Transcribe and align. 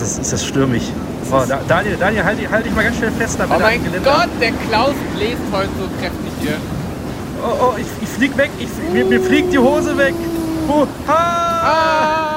ist 0.00 0.18
das, 0.18 0.18
ist 0.18 0.32
das 0.32 0.44
stürmig. 0.46 0.82
Oh, 1.30 1.42
da, 1.48 1.60
Daniel, 1.66 1.96
Daniel, 1.96 2.24
halt, 2.24 2.38
dich- 2.38 2.48
halt 2.48 2.64
dich 2.66 2.74
mal 2.74 2.84
ganz 2.84 2.96
schnell 2.96 3.10
fest. 3.12 3.38
Da 3.38 3.46
Oh 3.46 3.58
mein. 3.58 3.80
Gott, 4.04 4.28
der 4.40 4.52
Klaus 4.68 4.94
bläst 5.16 5.38
heute 5.52 5.68
so 5.78 5.88
kräftig 6.00 6.32
hier. 6.40 6.56
Oh, 7.42 7.56
oh, 7.72 7.74
ich, 7.78 7.86
ich 8.02 8.08
flieg 8.08 8.36
weg. 8.36 8.50
Ich, 8.58 8.68
mir, 8.92 9.04
mir 9.04 9.20
fliegt 9.20 9.52
die 9.52 9.58
Hose 9.58 9.96
weg. 9.98 10.14
Oh, 10.68 10.86
ha! 11.06 12.36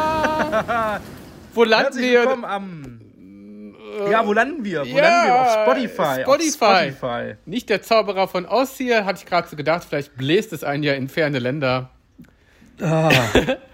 Ah! 0.51 0.99
Wo 1.53 1.63
landen 1.63 1.97
wir? 1.99 2.19
willkommen 2.21 2.45
am... 2.45 2.95
Ja, 4.09 4.25
wo 4.25 4.31
landen 4.33 4.63
wir? 4.63 4.81
Wo 4.81 4.85
Ja, 4.97 5.01
landen 5.01 5.27
wir? 5.27 5.41
Auf 5.41 5.51
Spotify. 5.63 6.21
Spotify. 6.21 6.63
Auf 6.65 6.77
Spotify. 6.79 7.35
Nicht 7.45 7.69
der 7.69 7.81
Zauberer 7.81 8.27
von 8.29 8.45
Oz 8.45 8.77
hier, 8.77 9.03
hatte 9.05 9.19
ich 9.19 9.25
gerade 9.25 9.47
so 9.49 9.55
gedacht, 9.57 9.83
vielleicht 9.87 10.15
bläst 10.15 10.53
es 10.53 10.63
einen 10.63 10.83
ja 10.83 10.93
in 10.93 11.09
ferne 11.09 11.39
Länder. 11.39 11.89
Ah, 12.81 13.09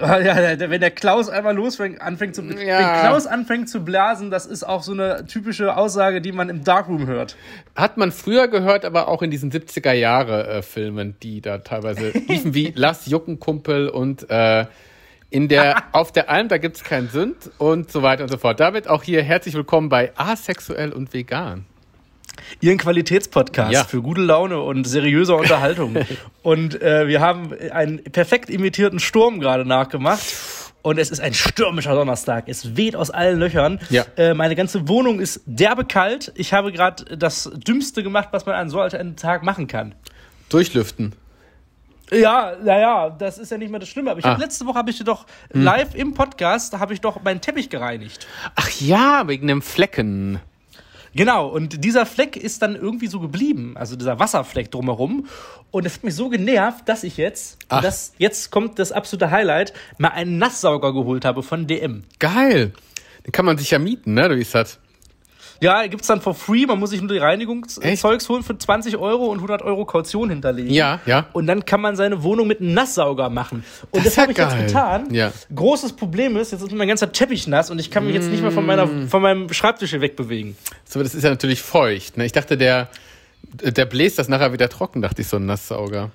ja, 0.00 0.18
der- 0.18 0.56
der- 0.56 0.70
wenn 0.70 0.80
der 0.80 0.90
Klaus 0.90 1.28
einmal 1.28 1.54
losfängt, 1.54 2.00
anfängt 2.02 2.34
zu, 2.34 2.42
Ja. 2.42 2.50
wenn 2.50 3.00
Klaus 3.00 3.26
anfängt 3.26 3.68
zu 3.68 3.80
blasen, 3.84 4.30
das 4.30 4.44
ist 4.46 4.64
auch 4.64 4.82
so 4.82 4.92
eine 4.92 5.26
typische 5.26 5.76
Aussage, 5.76 6.20
die 6.20 6.32
man 6.32 6.48
im 6.48 6.64
Darkroom 6.64 7.06
hört. 7.06 7.36
Hat 7.74 7.96
man 7.96 8.12
früher 8.12 8.48
gehört, 8.48 8.84
aber 8.84 9.08
auch 9.08 9.22
in 9.22 9.30
diesen 9.30 9.50
70er 9.50 9.92
Jahre 9.92 10.46
äh, 10.48 10.62
Filmen, 10.62 11.16
die 11.22 11.40
da 11.40 11.58
teilweise 11.58 12.10
liefen 12.28 12.54
wie 12.54 12.72
Lass 12.76 13.06
Juckenkumpel 13.06 13.88
und 13.88 14.28
äh, 14.30 14.66
in 15.30 15.48
der 15.48 15.82
auf 15.92 16.12
der 16.12 16.30
Alm, 16.30 16.48
da 16.48 16.58
gibt's 16.58 16.84
keinen 16.84 17.08
Sünd 17.08 17.50
und 17.58 17.90
so 17.90 18.02
weiter 18.02 18.22
und 18.24 18.30
so 18.30 18.36
fort. 18.38 18.60
Damit 18.60 18.88
auch 18.88 19.02
hier 19.02 19.22
herzlich 19.22 19.54
willkommen 19.54 19.88
bei 19.88 20.12
Asexuell 20.16 20.92
und 20.92 21.12
Vegan. 21.14 21.64
Ihren 22.60 22.78
Qualitätspodcast 22.78 23.72
Ja. 23.72 23.84
für 23.84 24.02
gute 24.02 24.20
Laune 24.20 24.60
und 24.60 24.84
seriöse 24.84 25.34
Unterhaltung. 25.34 25.96
und 26.42 26.80
äh, 26.82 27.08
wir 27.08 27.20
haben 27.20 27.52
einen 27.72 28.02
perfekt 28.04 28.50
imitierten 28.50 28.98
Sturm 28.98 29.40
gerade 29.40 29.64
nachgemacht. 29.64 30.22
Und 30.82 30.98
es 30.98 31.10
ist 31.10 31.18
ein 31.20 31.34
stürmischer 31.34 31.94
Donnerstag. 31.96 32.44
Es 32.46 32.76
weht 32.76 32.94
aus 32.94 33.10
allen 33.10 33.40
Löchern. 33.40 33.80
Ja. 33.90 34.04
Äh, 34.16 34.34
meine 34.34 34.54
ganze 34.54 34.86
Wohnung 34.86 35.18
ist 35.18 35.40
derbe 35.44 35.84
kalt. 35.84 36.30
Ich 36.36 36.52
habe 36.52 36.70
gerade 36.70 37.16
das 37.16 37.50
Dümmste 37.54 38.04
gemacht, 38.04 38.28
was 38.30 38.46
man 38.46 38.54
an 38.54 38.70
so 38.70 38.78
einem 38.80 39.16
Tag 39.16 39.42
machen 39.42 39.66
kann. 39.66 39.96
Durchlüften. 40.48 41.14
Ja, 42.12 42.52
naja, 42.62 43.10
das 43.10 43.36
ist 43.38 43.50
ja 43.50 43.58
nicht 43.58 43.70
mehr 43.70 43.80
das 43.80 43.88
Schlimme. 43.88 44.12
Aber 44.12 44.24
Ah. 44.24 44.34
hab, 44.34 44.38
letzte 44.38 44.64
Woche 44.64 44.78
habe 44.78 44.90
ich 44.90 44.98
dir 44.98 45.02
doch 45.02 45.26
live 45.52 45.96
im 45.96 46.14
Podcast 46.14 46.78
habe 46.78 46.94
ich 46.94 47.00
doch 47.00 47.20
meinen 47.24 47.40
Teppich 47.40 47.68
gereinigt. 47.68 48.28
Ach 48.54 48.70
ja, 48.80 49.24
wegen 49.26 49.48
dem 49.48 49.62
Flecken. 49.62 50.38
Genau, 51.16 51.48
und 51.48 51.82
dieser 51.82 52.04
Fleck 52.04 52.36
ist 52.36 52.60
dann 52.60 52.76
irgendwie 52.76 53.06
so 53.06 53.20
geblieben, 53.20 53.74
also 53.76 53.96
dieser 53.96 54.18
Wasserfleck 54.18 54.70
drumherum. 54.70 55.26
Und 55.70 55.86
es 55.86 55.94
hat 55.94 56.04
mich 56.04 56.14
so 56.14 56.28
genervt, 56.28 56.88
dass 56.88 57.04
ich 57.04 57.16
jetzt, 57.16 57.58
Ach. 57.68 57.82
das, 57.82 58.12
jetzt 58.18 58.50
kommt 58.50 58.78
das 58.78 58.92
absolute 58.92 59.30
Highlight, 59.30 59.72
mal 59.96 60.08
einen 60.08 60.36
Nasssauger 60.36 60.92
geholt 60.92 61.24
habe 61.24 61.42
von 61.42 61.66
DM. 61.66 62.04
Geil. 62.18 62.72
Den 63.26 63.32
kann 63.32 63.46
man 63.46 63.56
sich 63.56 63.70
ja 63.70 63.78
mieten, 63.78 64.14
ne? 64.14 64.30
Wie 64.36 64.42
ist 64.42 64.54
das? 64.54 64.78
Ja, 65.60 65.86
gibt's 65.86 66.06
dann 66.06 66.20
for 66.20 66.34
free, 66.34 66.66
man 66.66 66.78
muss 66.78 66.90
sich 66.90 67.00
nur 67.00 67.08
die? 67.10 67.16
Reinigungszeugs 67.18 68.28
holen 68.28 68.42
für 68.42 68.56
20 68.58 68.96
Euro 68.98 69.24
und 69.26 69.38
100 69.38 69.62
Euro 69.62 69.84
Kaution 69.86 70.28
hinterlegen. 70.30 70.70
Ja, 70.70 71.00
ja. 71.06 71.26
Und 71.32 71.46
dann 71.46 71.64
kann 71.64 71.80
man 71.80 71.96
seine 71.96 72.22
Wohnung 72.22 72.46
mit 72.46 72.60
einem 72.60 72.74
Nasssauger 72.74 73.30
machen. 73.30 73.64
Und 73.90 74.04
Das 74.04 74.14
das, 74.14 74.18
habe 74.22 74.32
ich 74.32 74.38
jetzt 74.38 74.56
getan. 74.58 75.12
Ja. 75.14 75.32
Großes 75.54 75.94
Problem 75.94 76.36
ist, 76.36 76.52
jetzt 76.52 76.62
ist 76.62 76.72
mein 76.72 76.88
ganzer 76.88 77.10
Teppich 77.12 77.46
nass 77.46 77.70
und 77.70 77.78
ich 77.78 77.90
kann 77.90 78.04
mich 78.04 78.14
jetzt 78.14 78.28
nicht 78.28 78.42
mehr 78.42 78.52
von, 78.52 78.66
meiner, 78.66 78.86
Mm. 78.86 79.08
von 79.08 79.22
meinem 79.22 79.52
Schreibtisch 79.52 79.90
hier 79.90 80.00
wegbewegen. 80.00 80.56
So, 80.84 81.02
das 81.02 81.14
ist 81.14 81.22
ja 81.22 81.30
natürlich 81.30 81.62
feucht. 81.62 82.16
Ne? 82.18 82.26
Ich 82.26 82.32
dachte, 82.32 82.56
der, 82.58 82.88
der 83.62 83.86
bläst 83.86 84.18
das 84.18 84.28
nachher 84.28 84.52
wieder 84.52 84.68
trocken, 84.68 85.00
dachte 85.02 85.22
ich, 85.22 85.28
so 85.28 85.36
ein 85.38 85.46
Nasssauger. 85.46 86.10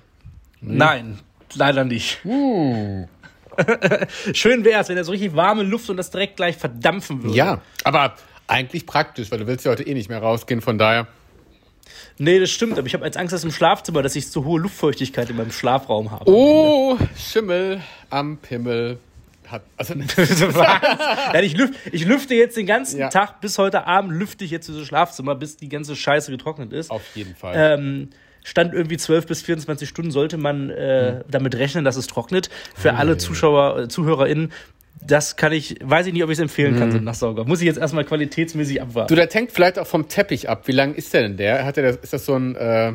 Nein, 0.60 1.18
leider 1.54 1.84
nicht. 1.84 2.20
Schön 4.32 4.64
wäre 4.64 4.80
es, 4.80 4.88
wenn 4.88 4.96
er 4.96 5.04
so 5.04 5.12
richtig 5.12 5.34
warme 5.34 5.62
Luft 5.62 5.90
und 5.90 5.96
das 5.96 6.10
direkt 6.10 6.36
gleich 6.36 6.56
verdampfen 6.56 7.22
würde. 7.22 7.36
Ja, 7.36 7.60
aber 7.84 8.14
eigentlich 8.52 8.86
praktisch, 8.86 9.30
weil 9.30 9.38
du 9.40 9.46
willst 9.46 9.64
ja 9.64 9.70
heute 9.72 9.82
eh 9.84 9.94
nicht 9.94 10.08
mehr 10.08 10.20
rausgehen, 10.20 10.60
von 10.60 10.78
daher. 10.78 11.06
Nee, 12.18 12.38
das 12.38 12.50
stimmt, 12.50 12.78
aber 12.78 12.86
ich 12.86 12.94
habe 12.94 13.04
als 13.04 13.16
Angst, 13.16 13.32
dass 13.32 13.42
im 13.42 13.50
Schlafzimmer, 13.50 14.02
dass 14.02 14.14
ich 14.14 14.28
zu 14.30 14.44
hohe 14.44 14.60
Luftfeuchtigkeit 14.60 15.30
in 15.30 15.36
meinem 15.36 15.50
Schlafraum 15.52 16.10
habe. 16.10 16.30
Oh, 16.30 16.96
Schimmel 17.16 17.80
am 18.10 18.36
Pimmel. 18.36 18.98
Hat, 19.48 19.62
also, 19.76 19.94
ja, 19.96 21.40
ich, 21.40 21.56
lüf, 21.56 21.70
ich 21.90 22.04
lüfte 22.04 22.34
jetzt 22.34 22.56
den 22.56 22.66
ganzen 22.66 23.00
Ja. 23.00 23.08
Tag 23.08 23.40
bis 23.40 23.58
heute 23.58 23.86
Abend, 23.86 24.12
lüfte 24.12 24.44
ich 24.44 24.50
jetzt 24.50 24.68
dieses 24.68 24.86
Schlafzimmer, 24.86 25.34
bis 25.34 25.56
die 25.56 25.68
ganze 25.68 25.96
Scheiße 25.96 26.30
getrocknet 26.30 26.72
ist. 26.72 26.90
auf 26.90 27.02
jeden 27.14 27.34
Fall. 27.34 27.54
Ähm, 27.56 28.10
stand 28.44 28.72
irgendwie 28.74 28.96
12 28.96 29.26
bis 29.26 29.42
24 29.42 29.88
Stunden, 29.88 30.10
sollte 30.10 30.36
man 30.36 30.70
äh, 30.70 31.22
damit 31.28 31.54
rechnen, 31.56 31.84
dass 31.84 31.96
es 31.96 32.06
trocknet. 32.06 32.50
Für 32.74 32.94
alle 32.94 33.16
Zuschauer, 33.18 33.78
äh, 33.78 33.88
ZuhörerInnen, 33.88 34.52
das 35.06 35.36
kann 35.36 35.52
ich, 35.52 35.76
weiß 35.82 36.06
ich 36.06 36.12
nicht, 36.12 36.22
ob 36.22 36.30
ich 36.30 36.34
es 36.38 36.42
empfehlen 36.42 36.78
kann, 36.78 36.90
so 36.90 36.96
einen 36.96 37.04
Nasssauger. 37.06 37.44
Muss 37.44 37.60
ich 37.60 37.66
jetzt 37.66 37.78
erstmal 37.78 38.04
qualitätsmäßig 38.04 38.80
abwarten. 38.80 39.08
Du, 39.08 39.14
der 39.16 39.28
tankt 39.28 39.52
vielleicht 39.52 39.78
auch 39.78 39.86
vom 39.86 40.08
Teppich 40.08 40.48
ab. 40.48 40.66
Wie 40.68 40.72
lang 40.72 40.94
ist 40.94 41.12
der 41.12 41.22
denn 41.22 41.36
der? 41.36 41.64
Hat 41.64 41.76
der 41.76 41.84
das, 41.84 41.96
ist 41.96 42.12
das 42.12 42.24
so 42.24 42.34
ein 42.36 42.54
äh, 42.54 42.92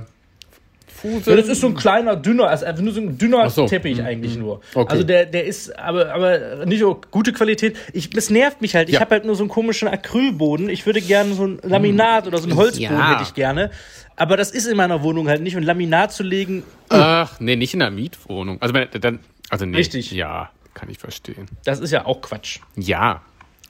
Fusel? 0.87 1.35
Ja, 1.35 1.41
das 1.41 1.49
ist 1.49 1.61
so 1.61 1.67
ein 1.67 1.75
kleiner, 1.75 2.15
dünner, 2.15 2.47
also 2.47 2.65
nur 2.81 2.93
so 2.93 3.01
ein 3.01 3.17
dünner 3.17 3.49
so. 3.49 3.67
Teppich 3.67 4.01
eigentlich 4.01 4.37
nur. 4.37 4.61
Okay. 4.73 4.89
Also 4.91 5.03
der, 5.03 5.25
der 5.25 5.45
ist 5.45 5.77
aber, 5.77 6.13
aber 6.13 6.65
nicht 6.65 6.79
so 6.79 6.99
gute 7.11 7.33
Qualität. 7.33 7.75
Ich, 7.93 8.15
es 8.15 8.29
nervt 8.29 8.61
mich 8.61 8.73
halt. 8.75 8.87
Ich 8.89 8.95
Ja. 8.95 9.01
habe 9.01 9.11
halt 9.11 9.25
nur 9.25 9.35
so 9.35 9.43
einen 9.43 9.49
komischen 9.49 9.87
Acrylboden. 9.87 10.69
Ich 10.69 10.85
würde 10.85 11.01
gerne 11.01 11.33
so 11.33 11.45
ein 11.45 11.59
Laminat 11.61 12.25
oder 12.25 12.37
so 12.39 12.47
ein 12.47 12.55
Holzboden 12.55 12.97
Ja. 12.97 13.11
hätte 13.11 13.23
ich 13.23 13.33
gerne. 13.33 13.69
Aber 14.15 14.37
das 14.37 14.49
ist 14.51 14.65
in 14.65 14.77
meiner 14.77 15.03
Wohnung 15.03 15.27
halt 15.27 15.41
nicht. 15.41 15.55
Und 15.55 15.63
Laminat 15.63 16.11
zu 16.11 16.23
legen, 16.23 16.63
Ach, 16.89 17.39
nee, 17.39 17.55
nicht 17.55 17.73
in 17.73 17.81
einer 17.81 17.91
Mietwohnung. 17.91 18.57
Also, 18.61 18.73
dann, 18.99 19.19
also 19.49 19.65
nee. 19.65 19.77
Richtig. 19.77 20.11
Ja, 20.11 20.49
kann 20.77 20.89
ich 20.89 20.99
verstehen. 20.99 21.47
das 21.65 21.79
ist 21.79 21.91
ja 21.91 22.05
auch 22.05 22.21
Quatsch. 22.21 22.59
Ja, 22.75 23.21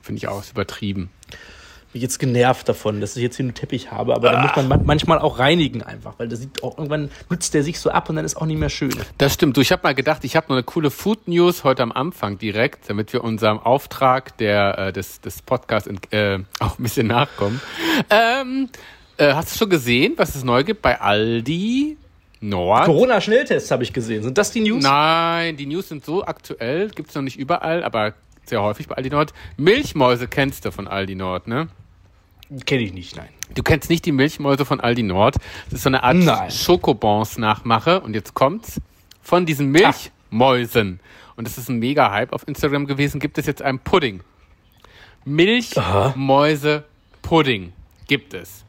finde 0.01 0.17
ich 0.19 0.27
auch 0.27 0.41
ist 0.41 0.51
übertrieben. 0.51 1.09
Bin 1.93 2.01
jetzt 2.01 2.19
genervt 2.19 2.67
davon, 2.67 2.99
dass 2.99 3.15
ich 3.15 3.23
jetzt 3.23 3.37
hier 3.37 3.45
einen 3.45 3.53
Teppich 3.53 3.91
habe. 3.91 4.13
Aber 4.13 4.29
da 4.31 4.41
muss 4.41 4.55
man 4.57 4.67
ma- 4.67 4.81
manchmal 4.83 5.19
auch 5.19 5.39
reinigen 5.39 5.81
einfach. 5.83 6.15
Weil 6.17 6.27
das 6.27 6.39
sieht 6.39 6.61
auch, 6.61 6.77
irgendwann 6.77 7.09
nutzt 7.29 7.53
der 7.53 7.63
sich 7.63 7.79
so 7.79 7.89
ab 7.91 8.09
und 8.09 8.17
dann 8.17 8.25
ist 8.25 8.35
auch 8.35 8.45
nicht 8.45 8.59
mehr 8.59 8.69
schön. 8.69 8.93
Das 9.17 9.33
stimmt. 9.33 9.55
Du, 9.55 9.61
ich 9.61 9.71
habe 9.71 9.83
mal 9.83 9.95
gedacht, 9.95 10.25
ich 10.25 10.35
habe 10.35 10.47
noch 10.49 10.55
eine 10.57 10.63
coole 10.63 10.91
Food 10.91 11.29
News 11.29 11.63
heute 11.63 11.83
am 11.83 11.93
Anfang 11.93 12.37
direkt, 12.37 12.89
damit 12.89 13.13
wir 13.13 13.23
unserem 13.23 13.59
Auftrag 13.59 14.37
der, 14.37 14.77
äh, 14.77 14.93
des, 14.93 15.21
des 15.21 15.41
Podcasts 15.41 15.89
äh, 16.11 16.39
auch 16.59 16.77
ein 16.77 16.83
bisschen 16.83 17.07
nachkommen. 17.07 17.61
Ähm, 18.09 18.67
äh, 19.15 19.33
hast 19.33 19.53
du 19.55 19.57
schon 19.59 19.69
gesehen, 19.69 20.13
was 20.17 20.35
es 20.35 20.43
neu 20.43 20.65
gibt 20.65 20.81
bei 20.81 20.99
Aldi 20.99 21.95
Nord? 22.39 22.85
Corona-Schnelltests 22.85 23.71
habe 23.71 23.83
ich 23.83 23.91
gesehen. 23.93 24.21
Sind 24.23 24.37
das 24.37 24.51
die 24.51 24.61
News? 24.61 24.83
Nein, 24.83 25.57
die 25.57 25.65
News 25.65 25.89
sind 25.89 26.05
so 26.05 26.23
aktuell, 26.23 26.89
gibt's 26.89 27.15
noch 27.15 27.23
nicht 27.23 27.37
überall, 27.37 27.83
aber 27.83 28.13
sehr 28.45 28.61
häufig 28.61 28.87
bei 28.87 28.95
Aldi 28.95 29.09
Nord. 29.09 29.33
Milchmäuse 29.57 30.27
kennst 30.27 30.65
du 30.65 30.71
von 30.71 30.87
Aldi 30.87 31.15
Nord, 31.15 31.47
ne? 31.47 31.67
Kenne 32.65 32.83
ich 32.83 32.93
nicht, 32.93 33.17
nein. 33.17 33.27
Du 33.53 33.61
kennst 33.63 33.89
nicht 33.89 34.05
die 34.05 34.13
Milchmäuse 34.13 34.63
von 34.65 34.79
Aldi 34.79 35.03
Nord. 35.03 35.35
Das 35.65 35.73
ist 35.79 35.83
so 35.83 35.89
eine 35.89 36.01
Art 36.03 36.15
Nein. 36.15 36.49
Schokobons-Nachmache. 36.49 37.99
Und 38.01 38.13
jetzt 38.13 38.33
kommt's. 38.33 38.79
Von 39.21 39.45
diesen 39.45 39.69
Milchmäusen. 39.71 41.01
Und 41.35 41.45
das 41.45 41.57
ist 41.57 41.67
ein 41.69 41.79
Mega-Hype 41.79 42.31
auf 42.31 42.47
Instagram 42.47 42.87
gewesen. 42.87 43.19
Gibt 43.19 43.37
es 43.37 43.45
jetzt 43.45 43.61
einen 43.61 43.79
Pudding. 43.79 44.21
Milchmäuse-Pudding 45.25 47.73
gibt 48.07 48.33
es. 48.33 48.63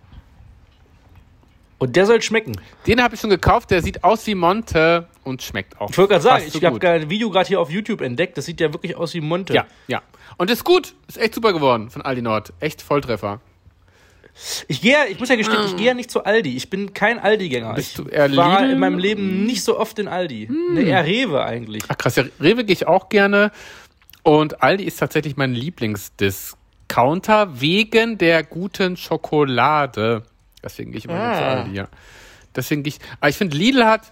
Und 1.78 1.94
der 1.94 2.06
soll 2.06 2.21
schmecken. 2.22 2.53
Den 2.87 3.03
habe 3.03 3.15
ich 3.15 3.21
schon 3.21 3.31
gekauft. 3.31 3.71
Der 3.71 3.83
sieht 3.83 4.03
aus 4.03 4.27
wie 4.27 4.34
Monte 4.34 5.06
und 5.22 5.43
schmeckt 5.43 5.81
auch. 5.81 5.91
Ich 5.91 5.99
wollte 5.99 6.15
gerade 6.15 6.25
sagen, 6.25 6.44
so 6.49 6.59
ich 6.59 6.65
habe 6.65 6.89
ein 6.89 7.09
Video 7.09 7.31
gerade 7.31 7.47
hier 7.47 7.61
auf 7.61 7.71
YouTube 7.71 8.00
entdeckt. 8.00 8.37
Das 8.37 8.47
sieht 8.47 8.61
ja 8.61 8.72
wirklich 8.72 8.97
aus 8.97 9.15
wie 9.15 9.21
Monte. 9.21 9.55
Ja, 9.55 9.66
ja. 9.87 10.03
Und 10.37 10.50
ist 10.50 10.65
gut. 10.65 10.94
Ist 11.06 11.19
echt 11.19 11.34
super 11.34 11.53
geworden 11.53 11.91
von 11.91 12.03
Aldi 12.03 12.22
Nord. 12.22 12.53
Echt 12.59 12.83
Volltreffer. 12.83 13.41
Ich 14.69 14.81
gehe, 14.81 15.06
ich 15.09 15.19
muss 15.19 15.28
ja 15.28 15.37
gestehen, 15.37 15.61
ich 15.67 15.77
gehe 15.77 15.87
ja 15.87 15.94
nicht 15.94 16.11
zu 16.11 16.25
Aldi. 16.25 16.56
Ich 16.56 16.71
bin 16.71 16.94
kein 16.94 17.19
Aldi-Gänger. 17.19 17.77
Ich 17.77 17.99
war 17.99 18.61
Lidl? 18.61 18.72
in 18.72 18.78
meinem 18.78 18.99
Leben 18.99 19.44
nicht 19.44 19.65
so 19.65 19.78
oft 19.78 19.99
in 19.99 20.06
Aldi. 20.06 20.49
Ne, 20.72 20.83
eher 20.83 21.05
Rewe 21.05 21.44
eigentlich. 21.44 21.83
Ach 21.88 21.99
krass, 21.99 22.17
ja, 22.17 22.25
Rewe 22.41 22.65
gehe 22.65 22.73
ich 22.73 22.87
auch 22.87 23.08
gerne. 23.08 23.50
Und 24.23 24.62
Aldi 24.62 24.85
ist 24.85 24.99
tatsächlich 24.99 25.37
mein 25.37 25.55
Lieblingsdiscounter 25.55 27.61
wegen 27.61 28.19
der 28.19 28.44
guten 28.44 28.97
Schokolade. 28.97 30.23
Deswegen 30.62 30.90
gehe 30.93 30.99
ich 30.99 31.05
immer 31.05 31.14
ah. 31.14 31.38
zu 31.38 31.44
Aldi, 31.44 31.76
ja. 31.76 31.88
Deswegen 32.55 32.82
gehe 32.82 32.93
ich. 32.93 32.99
Aber 33.20 33.28
ich 33.28 33.37
finde, 33.37 33.56
Lidl 33.56 33.84
hat 33.84 34.02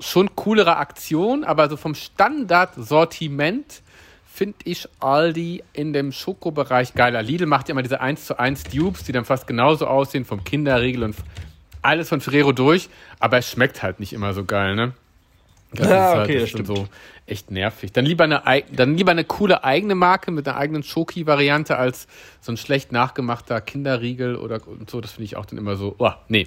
schon 0.00 0.34
coolere 0.34 0.76
Aktionen, 0.76 1.44
aber 1.44 1.68
so 1.68 1.76
vom 1.76 1.94
Standardsortiment 1.94 3.82
finde 4.26 4.58
ich 4.64 4.86
Aldi 5.00 5.64
in 5.72 5.92
dem 5.92 6.12
Schokobereich 6.12 6.94
geiler. 6.94 7.22
Lidl 7.22 7.46
macht 7.46 7.68
ja 7.68 7.72
immer 7.72 7.82
diese 7.82 8.00
1 8.00 8.26
zu 8.26 8.38
1 8.38 8.64
Dupes, 8.64 9.04
die 9.04 9.12
dann 9.12 9.24
fast 9.24 9.46
genauso 9.46 9.86
aussehen, 9.86 10.24
vom 10.26 10.44
Kinderriegel 10.44 11.04
und 11.04 11.16
alles 11.80 12.08
von 12.08 12.20
Ferrero 12.20 12.52
durch, 12.52 12.88
aber 13.20 13.38
es 13.38 13.50
schmeckt 13.50 13.82
halt 13.82 14.00
nicht 14.00 14.12
immer 14.12 14.34
so 14.34 14.44
geil, 14.44 14.74
ne? 14.74 14.92
Das 15.72 15.88
Ja, 15.88 16.10
ist 16.10 16.16
halt 16.16 16.28
okay, 16.30 16.38
das 16.40 16.48
stimmt. 16.50 16.66
so 16.68 16.88
echt 17.26 17.50
nervig. 17.50 17.92
Dann 17.92 18.04
lieber 18.06 18.24
eine, 18.24 18.42
dann 18.72 18.96
lieber 18.96 19.10
eine 19.10 19.24
coole 19.24 19.64
eigene 19.64 19.94
Marke 19.94 20.30
mit 20.30 20.46
einer 20.48 20.56
eigenen 20.56 20.82
Schoki-Variante 20.82 21.76
als 21.76 22.06
so 22.40 22.52
ein 22.52 22.56
schlecht 22.56 22.92
nachgemachter 22.92 23.60
Kinderriegel 23.60 24.36
oder 24.36 24.60
und 24.66 24.88
so. 24.88 25.00
Das 25.00 25.12
finde 25.12 25.24
ich 25.24 25.36
auch 25.36 25.46
dann 25.46 25.58
immer 25.58 25.76
so, 25.76 25.94
oh, 25.98 26.12
nee. 26.28 26.46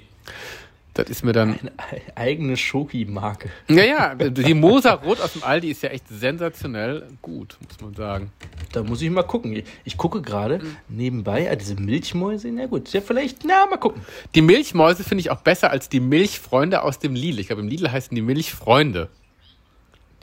Das 0.94 1.08
ist 1.08 1.22
mir 1.24 1.32
dann. 1.32 1.56
Eine 1.60 1.70
eigene 2.16 2.56
Schoki-Marke. 2.56 3.48
Ja, 3.68 3.84
ja, 3.84 4.14
die 4.16 4.54
Moser 4.54 4.94
Rot 4.94 5.20
aus 5.20 5.34
dem 5.34 5.44
Aldi 5.44 5.70
ist 5.70 5.82
ja 5.82 5.90
echt 5.90 6.08
sensationell 6.08 7.06
gut, 7.22 7.56
muss 7.66 7.80
man 7.80 7.94
sagen. 7.94 8.32
Da 8.72 8.82
muss 8.82 9.00
ich 9.00 9.08
mal 9.10 9.22
gucken. 9.22 9.62
Ich 9.84 9.96
gucke 9.96 10.20
gerade 10.20 10.60
nebenbei, 10.88 11.48
ah, 11.50 11.54
diese 11.54 11.76
Milchmäuse, 11.76 12.48
na 12.50 12.66
gut, 12.66 12.92
ja 12.92 13.00
vielleicht, 13.00 13.44
na, 13.44 13.66
mal 13.66 13.76
gucken. 13.76 14.02
Die 14.34 14.42
Milchmäuse 14.42 15.04
finde 15.04 15.20
ich 15.20 15.30
auch 15.30 15.40
besser 15.42 15.70
als 15.70 15.88
die 15.88 16.00
Milchfreunde 16.00 16.82
aus 16.82 16.98
dem 16.98 17.14
Lidl. 17.14 17.38
Ich 17.38 17.46
glaube, 17.46 17.62
im 17.62 17.68
Lidl 17.68 17.90
heißen 17.92 18.14
die 18.14 18.22
Milchfreunde. 18.22 19.08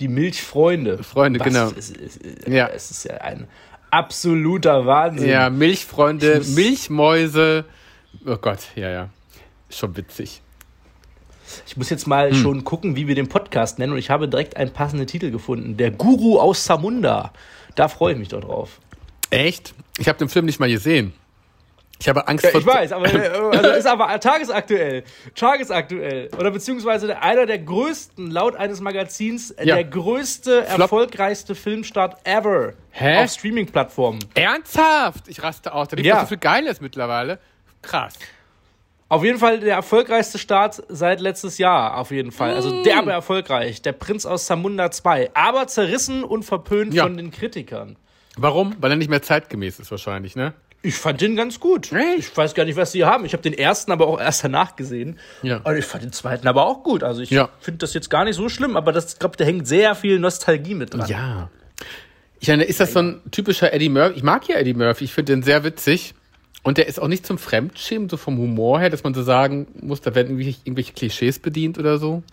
Die 0.02 0.10
Milchfreunde. 0.10 1.02
Freunde, 1.02 1.40
genau. 1.40 1.72
Es 1.78 1.90
ist, 1.92 2.20
Ja. 2.48 2.68
es 2.68 2.92
ist 2.92 3.06
ja 3.06 3.16
ein 3.18 3.48
absoluter 3.90 4.86
Wahnsinn. 4.86 5.30
Ja, 5.30 5.50
Milchfreunde, 5.50 6.42
Milchmäuse. 6.56 7.64
Oh 8.26 8.36
Gott, 8.36 8.60
ja, 8.76 8.90
ja. 8.90 9.10
Schon 9.70 9.96
witzig. 9.96 10.42
Ich 11.66 11.78
muss 11.78 11.90
jetzt 11.90 12.08
mal 12.08 12.32
Hm. 12.32 12.36
schon 12.38 12.64
gucken, 12.64 12.96
wie 12.96 13.08
wir 13.08 13.16
den 13.16 13.30
Podcast 13.30 13.80
nennen 13.80 13.94
und 13.94 14.00
ich 14.00 14.10
habe 14.10 14.28
direkt 14.28 14.58
einen 14.58 14.72
passenden 14.72 15.08
Titel 15.08 15.32
gefunden. 15.32 15.78
Der 15.78 15.92
Guru 15.92 16.40
aus 16.40 16.64
Samunda. 16.66 17.32
Da 17.76 17.88
freue 17.88 18.14
ich 18.14 18.20
mich 18.20 18.30
doch 18.30 18.42
drauf. 18.42 18.80
Echt? 19.30 19.74
Ich 20.00 20.08
habe 20.08 20.18
den 20.18 20.30
Film 20.30 20.46
nicht 20.46 20.60
mal 20.60 20.70
gesehen. 20.70 21.14
Ich 22.00 22.08
habe 22.08 22.28
Angst 22.28 22.46
Ja, 22.46 22.52
vor. 22.52 22.60
ich 22.60 22.66
weiß, 22.68 22.92
aber 22.92 23.06
äh, 23.14 23.58
also 23.58 23.70
ist 23.72 23.88
aber 23.88 24.20
tagesaktuell. 24.20 25.04
Tagesaktuell. 25.34 26.30
Oder 26.38 26.52
beziehungsweise 26.52 27.20
einer 27.22 27.46
der 27.48 27.58
größten, 27.58 28.30
laut 28.30 28.56
eines 28.56 28.82
Magazins, 28.82 29.50
äh, 29.52 29.66
Ja. 29.68 29.76
der 29.76 29.84
größte, 29.86 30.66
erfolgreichste 30.66 31.56
Filmstart 31.56 32.18
ever 32.24 32.74
Hä? 32.92 33.24
auf 33.24 33.32
Streaming-Plattformen. 33.32 34.20
Ernsthaft? 34.36 35.28
Ich 35.28 35.42
raste 35.42 35.74
aus. 35.74 35.88
Da 35.88 35.98
es 35.98 36.06
Ja. 36.06 36.20
so 36.22 36.28
viel 36.28 36.38
Geiles 36.38 36.82
mittlerweile. 36.82 37.40
Krass. 37.82 38.14
Auf 39.10 39.24
jeden 39.24 39.40
Fall 39.40 39.60
der 39.62 39.76
erfolgreichste 39.76 40.38
Start 40.38 40.84
seit 40.90 41.22
letztes 41.22 41.58
Jahr, 41.58 41.98
auf 41.98 42.12
jeden 42.12 42.32
Fall. 42.32 42.52
Mm. 42.54 42.56
Also 42.56 42.84
derbe 42.84 43.12
erfolgreich. 43.12 43.82
Der 43.82 43.94
Prinz 43.94 44.26
aus 44.26 44.48
Samunda 44.48 44.92
2. 44.92 45.32
Aber 45.34 45.68
zerrissen 45.68 46.24
und 46.26 46.44
verpönt 46.44 46.94
Ja. 46.94 47.04
von 47.04 47.16
den 47.16 47.32
Kritikern. 47.32 47.96
Warum? 48.36 48.76
Weil 48.80 48.92
er 48.92 48.98
nicht 48.98 49.10
mehr 49.10 49.22
zeitgemäß 49.22 49.80
ist, 49.80 49.90
wahrscheinlich, 49.92 50.36
ne? 50.36 50.54
Ich 50.84 50.96
fand 50.96 51.22
den 51.22 51.36
ganz 51.36 51.60
gut. 51.60 51.92
Echt? 51.92 52.20
Ich 52.20 52.38
weiß 52.38 52.54
gar 52.54 52.66
nicht, 52.66 52.76
was 52.76 52.92
sie 52.92 53.04
haben. 53.04 53.26
Ich 53.26 53.34
habe 53.34 53.42
den 53.42 53.54
ersten 53.54 53.92
aber 53.92 54.08
auch 54.08 54.20
erst 54.20 54.44
danach 54.44 54.76
gesehen. 54.76 55.18
Ja. 55.42 55.58
Und 55.64 55.76
ich 55.76 55.86
fand 55.86 56.04
den 56.04 56.12
zweiten 56.14 56.48
aber 56.48 56.66
auch 56.68 56.84
gut. 56.84 57.02
Also 57.04 57.22
ich 57.22 57.32
Ja. 57.32 57.50
finde 57.60 57.80
das 57.80 57.94
jetzt 57.94 58.10
gar 58.10 58.26
nicht 58.26 58.36
so 58.36 58.48
schlimm, 58.50 58.78
aber 58.78 58.92
das, 58.92 59.14
ich 59.14 59.20
glaube, 59.20 59.38
da 59.38 59.44
hängt 59.46 59.68
sehr 59.68 59.96
viel 59.96 60.20
Nostalgie 60.20 60.76
mit 60.76 60.94
dran. 60.94 61.10
Ja. 61.10 61.50
Ich 62.40 62.48
meine, 62.50 62.64
ist 62.66 62.80
das 62.80 62.94
so 62.94 63.00
ein 63.00 63.22
typischer 63.32 63.74
Eddie 63.74 63.90
Murphy? 63.90 64.18
Ich 64.18 64.24
mag 64.24 64.48
ja 64.48 64.58
Eddie 64.58 64.76
Murphy, 64.76 65.06
ich 65.06 65.14
finde 65.14 65.34
den 65.34 65.42
sehr 65.44 65.64
witzig. 65.64 66.14
Und 66.64 66.78
der 66.78 66.88
ist 66.88 67.00
auch 67.00 67.08
nicht 67.08 67.26
zum 67.26 67.38
Fremdschämen, 67.38 68.10
so 68.10 68.18
vom 68.18 68.38
Humor 68.38 68.80
her, 68.80 68.90
dass 68.90 69.04
man 69.04 69.14
so 69.14 69.24
sagen 69.24 69.68
muss, 69.82 70.02
da 70.02 70.14
werden 70.16 70.30
irgendwelche, 70.32 70.60
irgendwelche 70.66 70.94
Klischees 70.94 71.40
bedient 71.40 71.78
oder 71.80 71.98
so. 71.98 72.24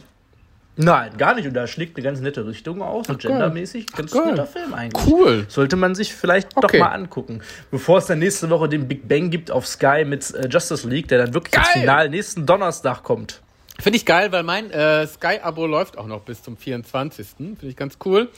Nein, 0.76 1.12
gar 1.18 1.36
nicht. 1.36 1.46
Und 1.46 1.54
da 1.54 1.68
schlägt 1.68 1.96
eine 1.96 2.02
ganz 2.02 2.20
nette 2.20 2.44
Richtung. 2.44 2.80
Und 2.80 3.06
geil. 3.06 3.16
gendermäßig. 3.18 3.86
Ganz 3.92 4.12
netter 4.12 4.44
Film 4.46 4.74
eigentlich. 4.74 5.06
Cool. 5.06 5.44
Sollte 5.48 5.76
man 5.76 5.94
sich 5.94 6.12
vielleicht 6.12 6.56
Okay. 6.56 6.78
doch 6.78 6.84
mal 6.84 6.92
angucken. 6.92 7.42
Bevor 7.70 7.98
es 7.98 8.06
dann 8.06 8.18
nächste 8.18 8.50
Woche 8.50 8.68
den 8.68 8.88
Big 8.88 9.06
Bang 9.06 9.30
gibt 9.30 9.52
auf 9.52 9.68
Sky 9.68 10.04
mit 10.04 10.34
äh, 10.34 10.48
Justice 10.48 10.88
League, 10.88 11.06
der 11.06 11.18
dann 11.18 11.34
wirklich 11.34 11.54
ins 11.54 11.64
Geil. 11.72 11.80
Finale 11.82 12.10
nächsten 12.10 12.44
Donnerstag 12.44 13.04
kommt. 13.04 13.40
Finde 13.78 13.96
ich 13.98 14.04
geil, 14.04 14.32
weil 14.32 14.42
mein 14.42 14.68
äh, 14.72 15.06
Sky-Abo 15.06 15.64
läuft 15.66 15.96
auch 15.96 16.08
noch 16.08 16.22
bis 16.22 16.42
zum 16.42 16.56
24. 16.56 17.26
Finde 17.36 17.56
ich 17.68 17.76
ganz 17.76 17.96
cool. 18.04 18.28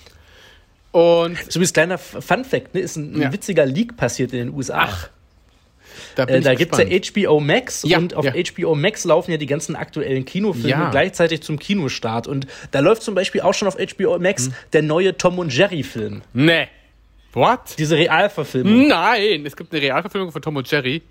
Und 0.93 1.39
So 1.51 1.59
wie 1.61 1.67
kleiner 1.67 1.95
F- 1.95 2.17
Fun 2.21 2.45
Fact, 2.45 2.75
ne, 2.75 2.81
ist 2.81 2.97
ein, 2.97 3.15
ein 3.15 3.23
Ja. 3.23 3.33
witziger 3.33 3.65
Leak 3.67 3.97
passiert 3.97 4.33
in 4.35 4.39
den 4.49 4.55
USA. 4.55 4.89
Da 6.15 6.25
Äh, 6.25 6.41
da 6.41 6.55
gibt 6.55 6.77
es 6.79 7.13
ja. 7.15 7.25
HBO 7.25 7.41
Max 7.41 7.83
Ja, 7.85 7.99
und 7.99 8.15
auf 8.15 8.25
ja. 8.25 8.33
HBO 8.33 8.75
Max 8.75 9.05
laufen 9.05 9.31
ja 9.31 9.37
die 9.37 9.47
ganzen 9.47 9.77
aktuellen 9.77 10.25
Kinofilme 10.25 10.69
Ja. 10.69 10.91
gleichzeitig 10.91 11.43
zum 11.43 11.59
Kinostart. 11.59 12.27
Und 12.27 12.47
da 12.71 12.81
läuft 12.81 13.03
zum 13.03 13.15
Beispiel 13.15 13.41
auch 13.43 13.55
schon 13.55 13.69
auf 13.69 13.77
HBO 13.77 14.15
Hm. 14.17 14.23
Max 14.23 14.51
der 14.73 14.83
neue 14.83 15.17
Tom 15.17 15.39
und 15.39 15.55
Jerry 15.57 15.83
Film. 15.83 16.23
Nee. 16.33 16.69
What? 17.33 17.61
Diese 17.79 17.97
Realverfilmung. 17.97 18.89
Nein, 18.89 19.45
es 19.45 19.57
gibt 19.57 19.73
eine 19.73 19.83
Realverfilmung 19.83 20.33
von 20.33 20.41
Tom 20.41 20.57
und 20.57 20.71
Jerry. 20.71 21.03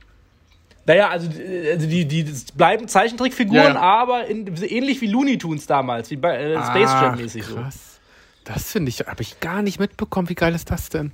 Naja, 0.88 1.10
also, 1.10 1.28
also 1.72 1.88
die, 1.88 2.06
die 2.06 2.26
bleiben 2.56 2.88
Zeichentrickfiguren, 2.88 3.74
Ja, 3.74 3.80
aber 3.80 4.26
in, 4.28 4.46
ähnlich 4.64 5.02
wie 5.02 5.08
Looney 5.08 5.38
Tunes 5.38 5.66
damals, 5.66 6.12
wie 6.12 6.16
bei 6.16 6.36
äh, 6.38 6.54
Space 6.64 6.92
Jam 6.92 7.16
mäßig 7.18 7.44
so. 7.44 7.56
krass. 7.56 8.00
Das 8.44 8.72
finde 8.72 8.90
ich, 8.90 9.00
habe 9.00 9.24
ich 9.24 9.40
gar 9.40 9.64
nicht 9.64 9.80
mitbekommen. 9.80 10.30
Wie 10.30 10.36
geil 10.36 10.54
ist 10.54 10.70
das 10.70 10.90
denn? 10.90 11.12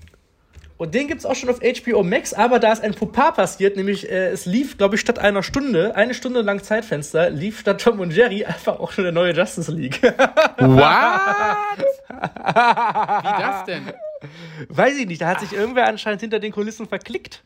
Und 0.81 0.95
den 0.95 1.07
gibt's 1.07 1.27
auch 1.27 1.35
schon 1.35 1.47
auf 1.51 1.59
HBO 1.59 2.01
Max, 2.01 2.33
aber 2.33 2.57
da 2.57 2.71
ist 2.73 2.83
ein 2.83 2.95
Fauxpas 2.95 3.33
passiert, 3.35 3.75
nämlich 3.75 4.09
äh, 4.09 4.29
es 4.29 4.47
lief, 4.47 4.79
glaube 4.79 4.95
ich, 4.95 5.01
statt 5.01 5.19
einer 5.19 5.43
Stunde, 5.43 5.95
eine 5.95 6.15
Stunde 6.15 6.41
lang 6.41 6.63
Zeitfenster, 6.63 7.29
lief 7.29 7.59
statt 7.59 7.81
Tom 7.81 7.99
und 7.99 8.09
Jerry 8.11 8.45
einfach 8.45 8.79
auch 8.79 8.91
schon 8.91 9.03
der 9.03 9.13
neue 9.13 9.31
Justice 9.31 9.71
League. 9.71 10.01
What? 10.57 11.85
Wie 12.17 13.41
das 13.43 13.63
denn? 13.65 13.93
Weiß 14.69 14.97
ich 14.97 15.05
nicht, 15.05 15.21
da 15.21 15.27
hat 15.27 15.41
sich 15.41 15.53
irgendwer 15.53 15.85
anscheinend 15.87 16.21
hinter 16.21 16.39
den 16.39 16.51
Kulissen 16.51 16.87
verklickt. 16.87 17.43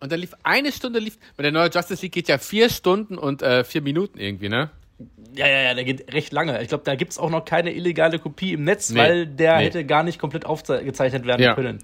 Und 0.00 0.10
dann 0.10 0.20
lief 0.20 0.32
eine 0.42 0.72
Stunde, 0.72 0.98
lief, 0.98 1.18
weil 1.36 1.42
der 1.42 1.52
neue 1.52 1.68
Justice 1.68 2.00
League 2.00 2.12
geht 2.12 2.28
ja 2.28 2.38
vier 2.38 2.70
Stunden 2.70 3.18
und 3.18 3.42
äh, 3.42 3.64
vier 3.64 3.82
Minuten 3.82 4.18
irgendwie, 4.18 4.48
ne? 4.48 4.70
Ja, 5.36 5.46
ja, 5.46 5.60
ja, 5.60 5.74
der 5.74 5.84
geht 5.84 6.10
recht 6.14 6.32
lange. 6.32 6.62
Ich 6.62 6.68
glaube, 6.68 6.84
da 6.84 6.94
gibt's 6.94 7.18
auch 7.18 7.28
noch 7.28 7.44
keine 7.44 7.74
illegale 7.74 8.18
Kopie 8.18 8.54
im 8.54 8.64
Netz, 8.64 8.88
Nee, 8.88 8.98
weil 8.98 9.26
der 9.26 9.58
nee. 9.58 9.64
hätte 9.66 9.84
gar 9.84 10.04
nicht 10.04 10.18
komplett 10.18 10.46
aufgezeichnet 10.46 11.26
werden 11.26 11.42
Ja. 11.42 11.54
können. 11.54 11.78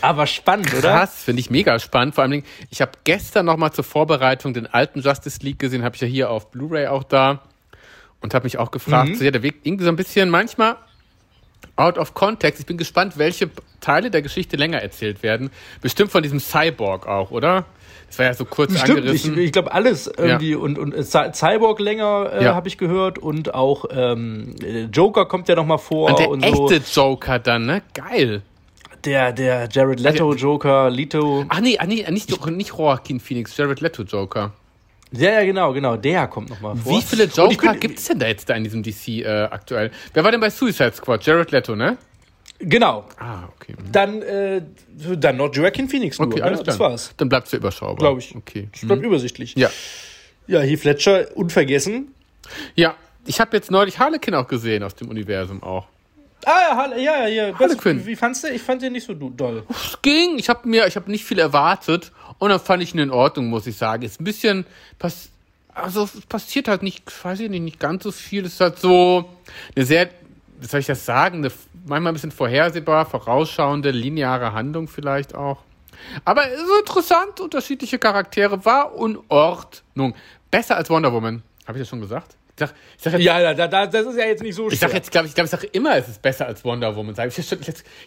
Aber 0.00 0.26
spannend, 0.26 0.72
oder? 0.74 0.92
Krass, 0.92 1.22
finde 1.24 1.40
ich 1.40 1.50
mega 1.50 1.78
spannend. 1.78 2.14
Vor 2.14 2.24
allem, 2.24 2.42
ich 2.70 2.80
habe 2.80 2.92
gestern 3.04 3.46
noch 3.46 3.56
mal 3.56 3.72
zur 3.72 3.84
Vorbereitung 3.84 4.54
den 4.54 4.66
alten 4.66 5.00
Justice 5.00 5.40
League 5.42 5.58
gesehen, 5.58 5.82
habe 5.84 5.94
ich 5.96 6.02
ja 6.02 6.08
hier 6.08 6.30
auf 6.30 6.50
Blu-ray 6.50 6.86
auch 6.88 7.02
da 7.04 7.42
und 8.20 8.34
habe 8.34 8.44
mich 8.44 8.58
auch 8.58 8.70
gefragt, 8.70 9.10
Mhm. 9.10 9.14
so, 9.16 9.24
ja, 9.24 9.30
der 9.30 9.42
wirkt 9.42 9.66
irgendwie 9.66 9.84
so 9.84 9.90
ein 9.90 9.96
bisschen 9.96 10.28
manchmal 10.30 10.76
out 11.76 11.98
of 11.98 12.14
context. 12.14 12.60
Ich 12.60 12.66
bin 12.66 12.76
gespannt, 12.78 13.18
welche 13.18 13.50
Teile 13.80 14.10
der 14.10 14.22
Geschichte 14.22 14.56
länger 14.56 14.80
erzählt 14.82 15.22
werden. 15.22 15.50
Bestimmt 15.82 16.10
von 16.10 16.22
diesem 16.22 16.40
Cyborg 16.40 17.06
auch, 17.06 17.30
oder? 17.30 17.64
Das 18.08 18.18
war 18.20 18.26
ja 18.26 18.34
so 18.34 18.44
kurz 18.44 18.70
Stimmt, 18.78 18.88
ich, 18.88 18.96
angerissen. 19.04 19.38
ich 19.38 19.52
glaube 19.52 19.72
alles 19.72 20.06
irgendwie 20.06 20.54
und, 20.54 20.78
und 20.78 20.94
äh, 20.94 21.00
Cy- 21.02 21.32
Cyborg 21.34 21.80
länger 21.80 22.30
äh, 22.34 22.44
Ja. 22.44 22.54
habe 22.54 22.68
ich 22.68 22.78
gehört 22.78 23.18
und 23.18 23.52
auch 23.52 23.84
ähm, 23.90 24.54
äh, 24.62 24.84
Joker 24.84 25.26
kommt 25.26 25.48
ja 25.48 25.56
noch 25.56 25.66
mal 25.66 25.78
vor 25.78 26.10
und 26.10 26.18
der 26.20 26.28
und 26.30 26.42
echte 26.44 26.80
so. 26.84 27.00
Joker 27.02 27.38
dann, 27.40 27.66
ne? 27.66 27.82
Geil. 27.94 28.42
Der, 29.06 29.32
der 29.32 29.68
Jared 29.70 30.00
Leto 30.00 30.34
Joker, 30.34 30.90
Leto. 30.90 31.44
Ach 31.48 31.60
nee, 31.60 31.76
ach 31.78 31.86
nee 31.86 32.04
nicht, 32.10 32.44
nicht 32.50 32.68
Joaquin 32.68 33.20
Phoenix, 33.20 33.56
Jared 33.56 33.80
Leto 33.80 34.02
Joker. 34.02 34.52
Ja, 35.12 35.30
ja, 35.30 35.44
genau, 35.44 35.72
genau, 35.72 35.96
der 35.96 36.26
kommt 36.26 36.50
noch 36.50 36.60
mal 36.60 36.74
vor. 36.74 36.92
Wie 36.92 37.02
viele 37.02 37.24
Joker 37.24 37.74
gibt 37.76 38.00
es 38.00 38.06
denn 38.06 38.18
da 38.18 38.26
jetzt 38.26 38.48
da 38.48 38.54
in 38.54 38.64
diesem 38.64 38.82
DC 38.82 39.08
äh, 39.08 39.44
aktuell? 39.44 39.92
Wer 40.12 40.24
war 40.24 40.32
denn 40.32 40.40
bei 40.40 40.50
Suicide 40.50 40.92
Squad? 40.92 41.24
Jared 41.24 41.52
Leto, 41.52 41.76
ne? 41.76 41.96
Genau. 42.58 43.04
Ah, 43.18 43.44
okay. 43.54 43.76
Dann, 43.92 44.22
äh, 44.22 44.62
dann 45.16 45.36
noch 45.36 45.54
Joaquin 45.54 45.88
Phoenix 45.88 46.18
nur. 46.18 46.26
Okay, 46.26 46.40
ne? 46.40 46.44
alles 46.44 46.62
klar. 46.62 46.66
Das 46.66 46.80
war's. 46.80 47.14
Dann 47.16 47.28
bleibt's 47.28 47.52
ja 47.52 47.58
überschaubar. 47.58 47.96
Glaube 47.96 48.20
ich. 48.20 48.34
Okay. 48.34 48.68
Ich 48.74 48.80
bleib 48.80 49.02
übersichtlich. 49.02 49.54
Ja. 49.54 49.70
Ja, 50.48 50.60
Heath 50.60 50.84
Ledger, 50.84 51.28
unvergessen. 51.36 52.14
Ja, 52.74 52.94
ich 53.24 53.40
habe 53.40 53.56
jetzt 53.56 53.70
neulich 53.70 53.98
Harlequin 53.98 54.34
auch 54.34 54.48
gesehen 54.48 54.82
aus 54.82 54.94
dem 54.94 55.08
Universum 55.10 55.62
auch. 55.62 55.86
Ah, 56.46 56.60
ja, 56.70 56.76
Halle- 56.76 57.02
ja, 57.02 57.26
ja. 57.26 57.48
ja. 57.48 57.58
Harlequin. 57.58 58.00
Wie, 58.02 58.06
wie 58.06 58.16
fandst 58.16 58.44
du? 58.44 58.48
Ich 58.48 58.62
fand 58.62 58.80
den 58.80 58.92
nicht 58.92 59.06
so 59.06 59.12
doll. 59.14 59.64
Es 59.68 59.98
ging, 60.00 60.38
ich 60.38 60.48
habe 60.48 60.68
mir, 60.68 60.86
ich 60.86 60.94
habe 60.96 61.10
nicht 61.10 61.24
viel 61.24 61.38
erwartet 61.40 62.12
und 62.38 62.50
dann 62.50 62.60
fand 62.60 62.82
ich 62.82 62.94
ihn 62.94 63.00
in 63.00 63.10
Ordnung, 63.10 63.46
muss 63.46 63.66
ich 63.66 63.76
sagen. 63.76 64.02
Ist 64.02 64.20
ein 64.20 64.24
bisschen, 64.24 64.64
pass, 64.98 65.28
also 65.74 66.04
es 66.04 66.20
passiert 66.26 66.68
halt 66.68 66.82
nicht, 66.84 67.02
weiß 67.24 67.40
ich 67.40 67.50
nicht, 67.50 67.62
nicht 67.62 67.80
ganz 67.80 68.04
so 68.04 68.12
viel. 68.12 68.44
Es 68.46 68.54
ist 68.54 68.60
halt 68.60 68.78
so 68.78 69.28
eine 69.74 69.84
sehr, 69.84 70.08
wie 70.60 70.66
soll 70.66 70.80
ich 70.80 70.86
das 70.86 71.04
sagen, 71.04 71.38
eine, 71.38 71.50
manchmal 71.84 72.12
ein 72.12 72.14
bisschen 72.14 72.30
vorhersehbar, 72.30 73.06
vorausschauende, 73.06 73.90
lineare 73.90 74.52
Handlung 74.52 74.86
vielleicht 74.86 75.34
auch. 75.34 75.58
Aber 76.24 76.42
so 76.44 76.78
interessant, 76.78 77.40
unterschiedliche 77.40 77.98
Charaktere, 77.98 78.64
war 78.64 78.92
in 78.96 79.18
Ordnung. 79.28 80.14
Besser 80.50 80.76
als 80.76 80.88
Wonder 80.90 81.12
Woman. 81.12 81.42
Habe 81.66 81.78
ich 81.78 81.82
das 81.82 81.88
schon 81.88 82.00
gesagt? 82.00 82.36
Ich 82.56 82.60
sag, 82.60 82.74
ich 82.96 83.02
sag 83.02 83.12
jetzt, 83.12 83.22
Ja, 83.22 83.52
da, 83.54 83.68
da, 83.68 83.86
das 83.86 84.06
ist 84.06 84.16
ja 84.18 84.24
jetzt 84.24 84.42
nicht 84.42 84.54
so 84.54 84.70
ich 84.70 84.78
sag 84.78 84.92
jetzt, 84.94 85.10
glaube 85.10 85.28
ich, 85.28 85.34
glaube 85.34 85.44
ich 85.46 85.50
sage 85.50 85.66
immer, 85.72 85.96
es 85.96 86.08
ist 86.08 86.22
besser 86.22 86.46
als 86.46 86.64
Wonder 86.64 86.96
Woman. 86.96 87.14
Sag 87.14 87.28
Ich, 87.28 87.38
ich, 87.38 87.52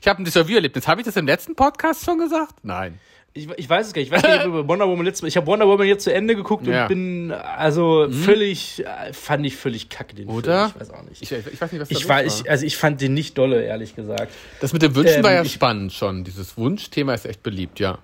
ich, 0.02 0.08
habe 0.08 0.24
ein 0.24 0.26
Déjà-vu-Erlebnis. 0.26 0.88
Habe 0.88 1.02
ich 1.02 1.06
das 1.06 1.16
im 1.18 1.28
letzten 1.28 1.56
Podcast 1.56 2.04
schon 2.04 2.18
gesagt? 2.18 2.56
Nein. 2.64 3.00
Ich, 3.34 3.48
ich 3.58 3.70
weiß 3.70 3.86
es 3.88 3.94
gar 3.94 4.02
nicht. 4.02 4.12
Ich 4.12 4.24
weiß 4.24 4.24
nicht, 4.24 4.46
über 4.46 4.68
Wonder 4.68 4.88
Woman 4.88 5.06
letztes 5.06 5.22
Mal. 5.22 5.28
Ich 5.28 5.38
habe 5.38 5.46
Wonder 5.46 5.68
Woman 5.68 5.88
jetzt 5.88 6.04
zu 6.04 6.12
Ende 6.12 6.36
geguckt 6.36 6.66
Ja. 6.66 6.74
Mhm. 6.76 6.82
und 6.82 6.88
bin 6.88 7.32
also 7.32 8.08
völlig, 8.10 8.84
äh, 8.84 9.14
fand 9.14 9.46
ich 9.46 9.56
völlig 9.56 9.90
kacke 9.90 10.16
den 10.16 10.28
Oder? 10.30 10.70
Film. 10.70 10.74
Ich 10.76 10.82
weiß 10.82 10.98
auch 10.98 11.04
nicht. 11.04 11.22
Ich, 11.22 11.32
ich 11.32 11.62
weiß 11.62 11.72
nicht, 11.72 11.82
was 11.82 11.92
Ich 11.92 12.00
los 12.00 12.10
war, 12.10 12.24
ich, 12.24 12.50
also 12.50 12.66
ich 12.66 12.76
fand 12.76 13.02
den 13.02 13.14
nicht 13.14 13.38
dolle, 13.38 13.62
ehrlich 13.64 13.96
gesagt. 13.96 14.32
Das 14.62 14.74
mit 14.74 14.82
dem 14.82 14.96
Wünschen 14.96 15.18
Ähm, 15.18 15.24
war 15.24 15.34
ja 15.34 15.46
spannend 15.46 15.94
schon. 15.94 16.24
Dieses 16.24 16.58
Wunschthema 16.58 17.14
ist 17.14 17.28
echt 17.28 17.44
beliebt, 17.44 17.80
ja. 17.80 18.00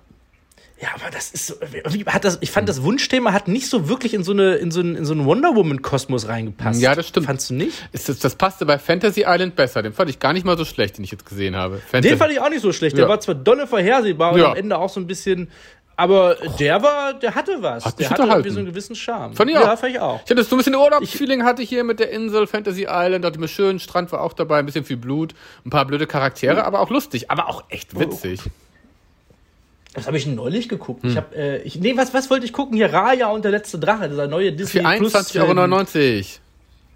Ja, 0.78 0.88
aber 0.94 1.10
das 1.10 1.30
ist 1.30 1.46
so, 1.46 1.54
hat 2.06 2.24
das, 2.26 2.36
ich 2.42 2.50
fand 2.50 2.68
das 2.68 2.82
Wunschthema 2.82 3.32
hat 3.32 3.48
nicht 3.48 3.68
so 3.70 3.88
wirklich 3.88 4.12
in 4.12 4.22
so 4.24 4.32
eine, 4.32 4.56
in 4.56 4.70
so 4.70 4.80
einen, 4.80 4.94
in 4.94 5.06
so 5.06 5.14
einen 5.14 5.24
Wonder 5.24 5.56
Woman 5.56 5.80
Kosmos 5.80 6.28
reingepasst. 6.28 6.82
Ja, 6.82 6.94
das 6.94 7.08
stimmt. 7.08 7.24
Fandst 7.26 7.48
du 7.48 7.54
nicht? 7.54 7.88
Ist 7.92 8.10
das, 8.10 8.18
das 8.18 8.34
passte 8.34 8.66
bei 8.66 8.78
Fantasy 8.78 9.24
Island 9.26 9.56
besser. 9.56 9.82
Den 9.82 9.94
fand 9.94 10.10
ich 10.10 10.18
gar 10.18 10.34
nicht 10.34 10.44
mal 10.44 10.58
so 10.58 10.66
schlecht, 10.66 10.98
den 10.98 11.04
ich 11.04 11.10
jetzt 11.12 11.24
gesehen 11.24 11.56
habe. 11.56 11.78
Fantasy 11.78 12.10
Den 12.10 12.18
fand 12.18 12.32
ich 12.32 12.40
auch 12.40 12.50
nicht 12.50 12.60
so 12.60 12.72
schlecht. 12.72 12.96
Der 12.98 13.04
Ja. 13.04 13.08
war 13.08 13.20
zwar 13.20 13.34
dolle 13.36 13.66
vorhersehbar 13.66 14.32
und 14.34 14.40
Ja. 14.40 14.50
am 14.50 14.56
Ende 14.56 14.76
auch 14.76 14.90
so 14.90 15.00
ein 15.00 15.06
bisschen, 15.06 15.48
Aber 15.98 16.36
der 16.60 16.82
war, 16.82 17.14
der 17.14 17.34
hatte 17.34 17.56
was. 17.62 17.86
Hat 17.86 17.98
der 17.98 18.10
hatte 18.10 18.24
irgendwie 18.24 18.50
so 18.50 18.58
einen 18.58 18.66
gewissen 18.68 18.94
Charme. 18.94 19.32
Fand 19.34 19.48
ich 19.48 19.56
ja, 19.56 19.72
auch. 19.72 19.78
fand 19.78 19.92
ich 19.94 19.98
auch. 19.98 20.20
Ich 20.26 20.30
hatte 20.30 20.44
so 20.44 20.54
ein 20.54 20.58
bisschen 20.58 20.74
Urlaubsfeeling 20.74 21.42
hatte 21.42 21.62
ich 21.62 21.70
hier 21.70 21.84
mit 21.84 22.00
der 22.00 22.10
Insel 22.10 22.46
Fantasy 22.46 22.82
Island, 22.86 23.24
dachte 23.24 23.40
mir 23.40 23.48
schön, 23.48 23.80
Strand 23.80 24.12
war 24.12 24.20
auch 24.20 24.34
dabei, 24.34 24.58
ein 24.58 24.66
bisschen 24.66 24.84
viel 24.84 24.98
Blut, 24.98 25.32
ein 25.64 25.70
paar 25.70 25.86
blöde 25.86 26.06
Charaktere, 26.06 26.66
aber 26.66 26.80
auch 26.80 26.90
lustig, 26.90 27.30
aber 27.30 27.48
auch 27.48 27.64
echt 27.70 27.98
witzig. 27.98 28.40
Was 29.96 30.06
habe 30.06 30.16
ich 30.16 30.26
neulich 30.26 30.68
geguckt? 30.68 31.04
Ich 31.04 31.16
habe, 31.16 31.34
äh, 31.34 31.62
ich, 31.62 31.80
nee, 31.80 31.96
was, 31.96 32.14
was 32.14 32.30
wollte 32.30 32.44
ich 32.46 32.52
gucken? 32.52 32.76
Hier 32.76 32.92
Raya 32.92 33.28
und 33.28 33.44
der 33.44 33.50
letzte 33.50 33.78
Drache, 33.78 34.08
dieser 34.08 34.28
neue 34.28 34.52
Disney 34.52 34.80
Für 34.82 34.86
21,99 34.86 35.40
Euro. 35.40 36.22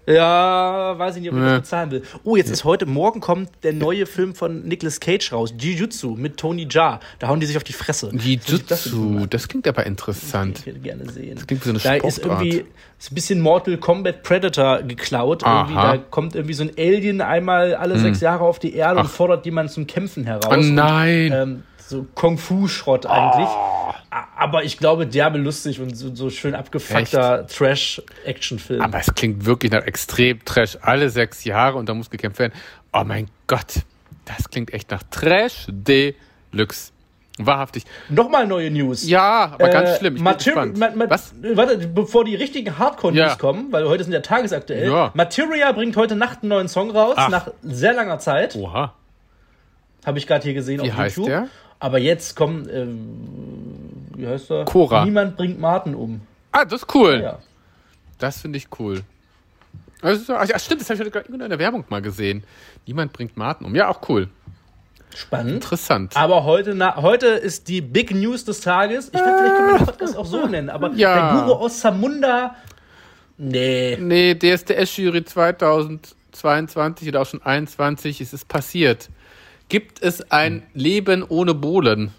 Ja, 0.07 0.97
weiß 0.97 1.15
ich 1.17 1.21
nicht, 1.21 1.31
ob 1.31 1.37
ich 1.37 1.43
Nee. 1.43 1.49
das 1.51 1.59
bezahlen 1.61 1.91
will. 1.91 2.01
Oh, 2.23 2.35
jetzt 2.35 2.49
ist 2.49 2.63
heute, 2.63 2.87
morgen 2.87 3.19
kommt 3.19 3.49
der 3.61 3.71
neue 3.73 4.07
Film 4.07 4.33
von 4.33 4.63
Nicolas 4.67 4.99
Cage 4.99 5.31
raus, 5.31 5.53
Jujutsu 5.57 6.15
mit 6.15 6.37
Tony 6.37 6.67
Jaa. 6.69 6.99
Da 7.19 7.27
hauen 7.27 7.39
die 7.39 7.45
sich 7.45 7.55
auf 7.55 7.63
die 7.63 7.73
Fresse. 7.73 8.07
Ist 8.07 8.15
das 8.71 8.85
Jujutsu, 8.85 9.19
ein- 9.19 9.29
das 9.29 9.47
klingt 9.47 9.67
aber 9.67 9.85
interessant. 9.85 10.59
Ich 10.59 10.65
hätte 10.65 10.79
gerne 10.79 11.07
sehen. 11.09 11.35
Das 11.35 11.45
klingt 11.45 11.63
wie 11.63 11.69
so 11.69 11.87
eine 11.87 11.99
da 11.99 12.07
ist 12.07 12.17
Sportart. 12.17 12.41
irgendwie 12.43 12.65
ist 12.99 13.11
ein 13.11 13.15
bisschen 13.15 13.41
Mortal 13.41 13.77
Kombat 13.77 14.23
Predator 14.23 14.81
geklaut. 14.81 15.43
Da 15.43 15.97
kommt 16.09 16.33
irgendwie 16.35 16.55
so 16.55 16.63
ein 16.63 16.71
Alien 16.77 17.21
einmal 17.21 17.75
alle 17.75 17.99
sechs 17.99 18.21
Jahre 18.21 18.43
auf 18.43 18.57
die 18.57 18.73
Erde 18.73 19.01
und 19.01 19.05
Ach. 19.05 19.11
fordert 19.11 19.45
jemanden 19.45 19.71
zum 19.71 19.85
Kämpfen 19.85 20.23
heraus. 20.25 20.45
Oh 20.49 20.55
nein. 20.57 21.31
Und, 21.31 21.37
ähm, 21.37 21.63
so 21.91 22.07
Kung-Fu-Schrott 22.15 23.05
eigentlich. 23.05 23.47
Oh. 23.47 23.93
Aber 24.37 24.63
ich 24.63 24.77
glaube, 24.79 25.05
derbe 25.05 25.37
lustig 25.37 25.79
und 25.79 25.95
so, 25.95 26.13
so 26.15 26.29
schön 26.31 26.55
abgefuckter 26.55 27.45
Trash-Action-Film. 27.47 28.81
Aber 28.81 28.99
es 28.99 29.13
klingt 29.13 29.45
wirklich 29.45 29.71
nach 29.71 29.83
extrem 29.83 30.43
Trash. 30.43 30.77
Alle 30.81 31.09
sechs 31.09 31.43
Jahre 31.43 31.77
und 31.77 31.87
da 31.87 31.93
muss 31.93 32.09
gekämpft 32.09 32.39
werden. 32.39 32.53
Oh 32.91 33.03
mein 33.05 33.27
Gott, 33.47 33.81
das 34.25 34.49
klingt 34.49 34.73
echt 34.73 34.89
nach 34.91 35.03
Trash 35.11 35.67
Deluxe. 35.69 36.91
Wahrhaftig. 37.37 37.85
Nochmal 38.09 38.45
neue 38.45 38.69
News. 38.69 39.07
Ja, 39.07 39.53
aber 39.53 39.69
ganz 39.69 39.89
Äh, 39.91 39.97
schlimm. 39.99 40.13
Ich 40.15 40.19
bin 40.19 40.23
Mater- 40.25 40.43
gespannt. 40.43 40.77
Ma- 40.77 40.91
Ma- 40.93 41.09
Was? 41.09 41.33
Warte, 41.53 41.77
bevor 41.87 42.25
die 42.25 42.35
richtigen 42.35 42.77
Hardcore-News 42.77 43.19
Ja. 43.31 43.35
kommen, 43.35 43.71
weil 43.71 43.87
heute 43.87 44.03
sind 44.03 44.13
ja 44.13 44.19
tagesaktuell. 44.19 44.91
Ja. 44.91 45.11
Materia 45.13 45.71
bringt 45.71 45.95
heute 45.95 46.15
Nacht 46.15 46.39
einen 46.41 46.49
neuen 46.49 46.67
Song 46.67 46.91
raus, 46.91 47.13
Ach. 47.17 47.29
nach 47.29 47.47
sehr 47.63 47.93
langer 47.93 48.19
Zeit. 48.19 48.55
Oha. 48.57 48.93
Habe 50.05 50.17
ich 50.19 50.27
gerade 50.27 50.43
hier 50.43 50.53
gesehen 50.53 50.83
Wie 50.83 50.91
auf 50.91 50.97
heißt 50.97 51.17
YouTube. 51.17 51.31
der? 51.31 51.47
Aber 51.81 51.97
jetzt 51.97 52.35
kommt, 52.35 52.69
ähm, 52.71 54.07
wie 54.15 54.27
heißt 54.27 54.51
er? 54.51 54.65
Cora. 54.65 55.03
Niemand 55.03 55.35
bringt 55.35 55.59
Martin 55.59 55.95
um. 55.95 56.21
Ah, 56.51 56.63
das 56.63 56.83
ist 56.83 56.93
cool. 56.95 57.19
Ja. 57.23 57.39
Das 58.19 58.39
finde 58.41 58.57
ich 58.59 58.67
cool. 58.79 59.01
Also, 60.03 60.35
ach, 60.35 60.47
stimmt, 60.59 60.81
das 60.81 60.89
habe 60.89 60.95
ich 60.95 60.99
heute 61.01 61.09
gerade 61.11 61.43
in 61.43 61.49
der 61.49 61.57
Werbung 61.59 61.83
mal 61.89 62.01
gesehen. 62.01 62.43
Niemand 62.85 63.13
bringt 63.13 63.35
Martin 63.35 63.65
um. 63.65 63.73
Ja, 63.73 63.87
auch 63.89 64.07
cool. 64.09 64.29
Spannend. 65.15 65.53
Interessant. 65.55 66.15
Aber 66.15 66.43
heute, 66.43 66.75
na, 66.75 66.97
heute 66.97 67.25
ist 67.27 67.67
die 67.67 67.81
Big 67.81 68.11
News 68.13 68.45
des 68.45 68.61
Tages. 68.61 69.05
Ich 69.11 69.19
finde, 69.19 69.35
vielleicht 69.39 69.55
können 69.55 69.71
wir 69.71 69.77
den 69.79 69.85
Podcast 69.87 70.15
auch 70.17 70.25
so 70.27 70.45
nennen. 70.45 70.69
Aber 70.69 70.91
Ja. 70.93 71.33
der 71.33 71.41
Guru 71.45 71.53
aus 71.55 71.79
Zamunda, 71.79 72.55
nee. 73.39 73.97
Nee, 73.99 74.35
DSDS-Jury 74.35 75.25
2022 75.25 77.07
oder 77.09 77.21
auch 77.21 77.25
schon 77.25 77.41
21 77.41 78.21
ist 78.21 78.33
es 78.33 78.45
passiert. 78.45 79.09
Gibt 79.71 80.03
es 80.03 80.29
ein 80.29 80.63
Leben 80.73 81.23
ohne 81.23 81.53
Bohlen 81.53 82.11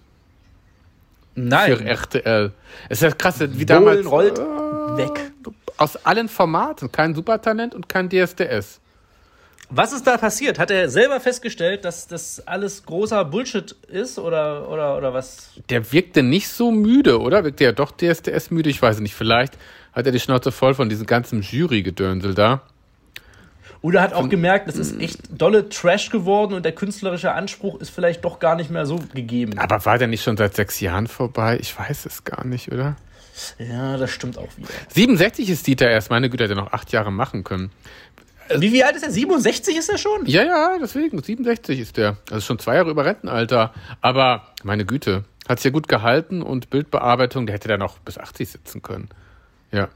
für 1.34 1.40
Nein. 1.40 1.86
RTL? 1.86 2.50
Es 2.88 3.02
ist 3.02 3.02
ja 3.02 3.10
krass, 3.10 3.40
wie 3.40 3.66
damals 3.66 4.06
Bohlen 4.06 4.36
rollt 4.36 4.38
äh, 4.38 4.96
weg. 4.96 5.32
aus 5.76 5.96
allen 6.06 6.30
Formaten, 6.30 6.90
kein 6.90 7.14
Supertalent 7.14 7.74
und 7.74 7.90
kein 7.90 8.08
DSDS. 8.08 8.80
Was 9.68 9.92
ist 9.92 10.06
da 10.06 10.16
passiert? 10.16 10.58
Hat 10.58 10.70
er 10.70 10.88
selber 10.88 11.20
festgestellt, 11.20 11.84
dass 11.84 12.08
das 12.08 12.46
alles 12.46 12.86
großer 12.86 13.22
Bullshit 13.26 13.72
ist 13.86 14.18
oder, 14.18 14.70
oder, 14.70 14.96
oder 14.96 15.12
was? 15.12 15.50
Der 15.68 15.92
wirkte 15.92 16.22
nicht 16.22 16.48
so 16.48 16.70
müde, 16.70 17.20
oder? 17.20 17.44
Wirkte 17.44 17.64
ja 17.64 17.72
doch 17.72 17.92
DSDS 17.92 18.50
müde, 18.50 18.70
ich 18.70 18.80
weiß 18.80 19.00
nicht. 19.00 19.14
Vielleicht 19.14 19.58
hat 19.92 20.06
er 20.06 20.12
die 20.12 20.20
Schnauze 20.20 20.52
voll 20.52 20.72
von 20.72 20.88
diesem 20.88 21.04
ganzen 21.04 21.42
Jury-Gedönsel 21.42 22.32
da. 22.32 22.62
Oder 23.82 24.00
hat 24.00 24.14
auch 24.14 24.28
gemerkt, 24.28 24.68
das 24.68 24.76
ist 24.76 24.98
echt 25.00 25.18
dolle 25.30 25.68
Trash 25.68 26.10
geworden 26.10 26.54
und 26.54 26.64
der 26.64 26.72
künstlerische 26.72 27.32
Anspruch 27.32 27.80
ist 27.80 27.90
vielleicht 27.90 28.24
doch 28.24 28.38
gar 28.38 28.54
nicht 28.54 28.70
mehr 28.70 28.86
so 28.86 29.00
gegeben. 29.12 29.58
Aber 29.58 29.84
war 29.84 29.98
der 29.98 30.06
nicht 30.06 30.22
schon 30.22 30.36
seit 30.36 30.54
sechs 30.54 30.80
Jahren 30.80 31.08
vorbei? 31.08 31.58
Ich 31.60 31.76
weiß 31.76 32.06
es 32.06 32.22
gar 32.22 32.46
nicht, 32.46 32.70
oder? 32.70 32.96
Ja, 33.58 33.96
das 33.96 34.10
stimmt 34.12 34.38
auch 34.38 34.48
wieder. 34.56 34.68
67 34.94 35.50
ist 35.50 35.66
Dieter 35.66 35.90
erst, 35.90 36.10
meine 36.10 36.30
Güte, 36.30 36.44
hätte 36.44 36.54
er 36.54 36.62
noch 36.62 36.72
acht 36.72 36.92
Jahre 36.92 37.10
machen 37.10 37.42
können. 37.42 37.72
Wie, 38.56 38.72
wie 38.72 38.84
alt 38.84 38.94
ist 38.94 39.02
er? 39.02 39.10
67 39.10 39.76
ist 39.76 39.88
er 39.88 39.98
schon? 39.98 40.26
Ja, 40.26 40.44
ja, 40.44 40.76
deswegen, 40.80 41.20
67 41.20 41.80
ist 41.80 41.96
der. 41.96 42.18
Also 42.30 42.42
schon 42.42 42.58
zwei 42.58 42.76
Jahre 42.76 42.90
über 42.90 43.04
Rentenalter. 43.04 43.72
Aber, 44.00 44.48
meine 44.62 44.84
Güte, 44.84 45.24
hat 45.48 45.58
sich 45.58 45.66
ja 45.66 45.70
gut 45.70 45.88
gehalten 45.88 46.42
und 46.42 46.70
Bildbearbeitung, 46.70 47.46
der 47.46 47.54
hätte 47.54 47.68
da 47.68 47.78
noch 47.78 47.98
bis 47.98 48.18
80 48.18 48.48
sitzen 48.48 48.82
können. 48.82 49.08
Ja. 49.72 49.88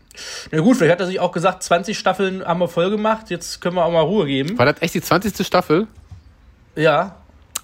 Na 0.50 0.60
gut, 0.60 0.76
vielleicht 0.76 0.92
hat 0.92 1.00
er 1.00 1.06
sich 1.06 1.20
auch 1.20 1.32
gesagt, 1.32 1.62
20 1.62 1.98
Staffeln 1.98 2.44
haben 2.44 2.60
wir 2.60 2.68
voll 2.68 2.90
gemacht, 2.90 3.30
jetzt 3.30 3.60
können 3.60 3.76
wir 3.76 3.84
auch 3.84 3.92
mal 3.92 4.00
Ruhe 4.00 4.26
geben. 4.26 4.58
War 4.58 4.66
das 4.66 4.80
echt 4.80 4.94
die 4.94 5.02
20. 5.02 5.46
Staffel? 5.46 5.86
Ja. 6.74 7.16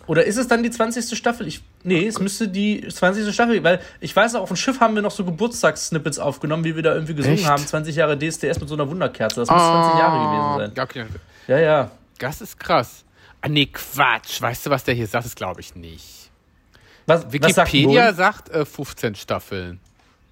Oder 0.07 0.25
ist 0.25 0.37
es 0.37 0.49
dann 0.49 0.63
die 0.63 0.71
20. 0.71 1.17
Staffel? 1.17 1.47
Ich, 1.47 1.63
nee, 1.85 2.07
es 2.07 2.19
müsste 2.19 2.49
die 2.49 2.87
20. 2.87 3.33
Staffel, 3.33 3.63
weil 3.65 3.81
ich 4.01 4.15
weiß 4.15 4.35
noch, 4.35 4.43
auf 4.43 4.49
dem 4.49 4.57
Schiff 4.57 4.81
haben 4.81 4.95
wir 4.95 5.03
noch 5.03 5.11
so 5.11 5.25
Geburtstagssnippets 5.25 6.19
aufgenommen, 6.19 6.65
wie 6.65 6.77
wir 6.77 6.83
da 6.83 6.95
irgendwie 6.95 7.15
gesungen 7.15 7.39
Echt? 7.39 7.49
haben. 7.49 7.65
20 7.65 7.97
Jahre 7.97 8.19
DSDS 8.19 8.61
mit 8.61 8.69
so 8.69 8.75
einer 8.75 8.89
Wunderkerze. 8.91 9.41
Das 9.41 9.49
muss 9.49 9.63
20 9.63 9.99
Jahre 9.99 10.19
gewesen 10.19 10.59
sein. 10.59 10.73
Ja, 10.77 10.83
okay. 10.83 11.05
Ja, 11.47 11.59
ja. 11.59 11.91
Das 12.19 12.41
ist 12.41 12.59
krass. 12.59 13.05
Ah, 13.41 13.49
nee, 13.49 13.67
Quatsch. 13.67 14.41
Weißt 14.41 14.67
du, 14.67 14.71
was 14.71 14.85
der 14.85 14.95
hier 14.95 15.07
sagt? 15.07 15.25
Das 15.25 15.35
glaube 15.35 15.61
ich 15.61 15.75
nicht. 15.75 16.31
Was, 17.07 17.25
was 17.25 17.55
sagt 17.55 17.73
Wikipedia 17.73 18.13
sagt 18.13 18.51
äh, 18.51 18.65
15 18.65 19.15
Staffeln. 19.15 19.81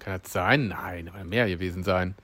Kann 0.03 0.19
das 0.21 0.33
sein? 0.33 0.69
Nein, 0.69 1.09
aber 1.13 1.23
mehr 1.23 1.47
gewesen 1.47 1.83
sein. 1.83 2.15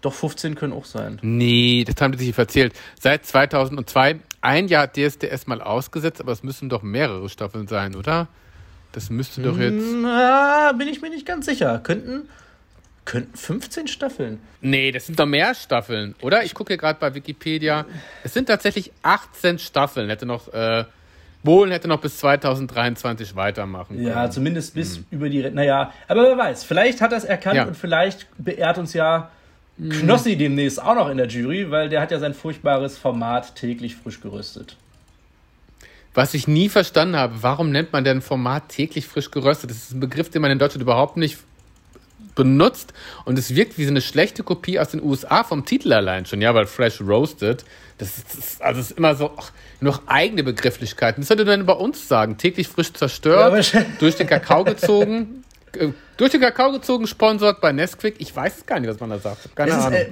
Doch, 0.00 0.12
15 0.12 0.54
können 0.54 0.72
auch 0.72 0.84
sein. 0.84 1.18
Nee, 1.22 1.84
das 1.86 2.00
haben 2.00 2.12
die 2.12 2.18
sich 2.24 2.36
erzählt. 2.36 2.74
Seit 3.00 3.26
2002, 3.26 4.20
ein 4.40 4.68
Jahr 4.68 4.84
hat 4.84 4.96
DSDS 4.96 5.46
mal 5.46 5.60
ausgesetzt, 5.60 6.20
aber 6.20 6.32
es 6.32 6.42
müssen 6.42 6.68
doch 6.68 6.82
mehrere 6.82 7.28
Staffeln 7.28 7.66
sein, 7.66 7.94
oder? 7.94 8.28
Das 8.92 9.10
müsste 9.10 9.42
doch 9.42 9.58
jetzt. 9.58 9.84
Na, 10.02 10.72
bin 10.72 10.86
ich 10.88 11.00
mir 11.00 11.10
nicht 11.10 11.26
ganz 11.26 11.46
sicher. 11.46 11.80
Könnten, 11.80 12.28
könnten 13.04 13.36
15 13.36 13.88
Staffeln. 13.88 14.38
Nee, 14.60 14.92
das 14.92 15.06
sind 15.06 15.18
doch 15.18 15.26
mehr 15.26 15.54
Staffeln, 15.54 16.14
oder? 16.22 16.44
Ich 16.44 16.54
gucke 16.54 16.72
hier 16.72 16.78
gerade 16.78 17.00
bei 17.00 17.14
Wikipedia. 17.14 17.86
Es 18.22 18.34
sind 18.34 18.46
tatsächlich 18.46 18.92
18 19.02 19.58
Staffeln. 19.58 20.08
Hätte 20.08 20.26
noch, 20.26 20.52
äh, 20.52 20.84
Bohlen 21.44 21.70
hätte 21.70 21.86
noch 21.88 22.00
bis 22.00 22.18
2023 22.18 23.36
weitermachen 23.36 23.96
können. 23.96 24.08
Ja, 24.08 24.30
zumindest 24.30 24.74
bis 24.74 25.00
über 25.10 25.28
die. 25.28 25.48
Naja, 25.50 25.92
aber 26.08 26.22
wer 26.22 26.38
weiß, 26.38 26.64
vielleicht 26.64 27.00
hat 27.00 27.12
er 27.12 27.18
es 27.18 27.24
erkannt 27.24 27.56
Ja. 27.56 27.64
und 27.66 27.76
vielleicht 27.76 28.26
beehrt 28.38 28.78
uns 28.78 28.94
ja 28.94 29.30
Knossi 29.78 30.36
demnächst 30.36 30.82
auch 30.82 30.94
noch 30.94 31.08
in 31.10 31.16
der 31.18 31.26
Jury, 31.28 31.70
weil 31.70 31.88
der 31.88 32.00
hat 32.00 32.10
ja 32.10 32.18
sein 32.18 32.32
furchtbares 32.34 32.96
Format 32.96 33.54
täglich 33.56 33.96
frisch 33.96 34.20
geröstet. 34.20 34.76
Was 36.14 36.32
ich 36.32 36.46
nie 36.46 36.68
verstanden 36.68 37.16
habe, 37.16 37.42
warum 37.42 37.70
nennt 37.72 37.92
man 37.92 38.04
denn 38.04 38.22
Format 38.22 38.68
täglich 38.68 39.06
frisch 39.06 39.30
geröstet? 39.32 39.70
Das 39.70 39.78
ist 39.78 39.92
ein 39.92 40.00
Begriff, 40.00 40.30
den 40.30 40.42
man 40.42 40.50
in 40.52 40.58
Deutschland 40.60 40.82
überhaupt 40.82 41.16
nicht 41.16 41.38
benutzt 42.34 42.92
und 43.24 43.38
es 43.38 43.54
wirkt 43.54 43.78
wie 43.78 43.84
so 43.84 43.90
eine 43.90 44.00
schlechte 44.00 44.42
Kopie 44.42 44.78
aus 44.78 44.88
den 44.90 45.02
USA 45.02 45.44
vom 45.44 45.64
Titel 45.64 45.92
allein 45.92 46.26
schon, 46.26 46.40
ja, 46.40 46.54
weil 46.54 46.66
Fresh 46.66 47.00
Roasted, 47.00 47.64
das 47.98 48.18
ist, 48.18 48.26
das 48.28 48.38
ist 48.38 48.62
also 48.62 48.80
ist 48.80 48.92
immer 48.92 49.14
so 49.14 49.30
ach, 49.36 49.52
noch 49.80 50.02
eigene 50.06 50.42
Begrifflichkeiten. 50.42 51.22
Das 51.22 51.30
würde 51.30 51.44
man 51.44 51.64
bei 51.66 51.74
uns 51.74 52.08
sagen, 52.08 52.38
täglich 52.38 52.68
frisch 52.68 52.88
Ja, 52.88 52.94
zerstört, 52.94 53.52
wahrscheinlich. 53.52 53.98
durch 53.98 54.16
den 54.16 54.26
Kakao 54.26 54.64
gezogen, 54.64 55.43
durch 56.16 56.30
den 56.30 56.40
Kakao 56.40 56.70
gezogen, 56.72 57.06
sponsort 57.06 57.60
bei 57.60 57.72
Nesquik. 57.72 58.16
Ich 58.18 58.34
weiß 58.34 58.58
es 58.58 58.66
gar 58.66 58.78
nicht, 58.80 58.88
was 58.90 59.00
man 59.00 59.10
da 59.10 59.18
sagt. 59.18 59.54
Keine 59.56 59.70
Es 59.72 59.76
ist, 59.78 59.84
Ahnung. 59.84 59.98
äh, 59.98 60.06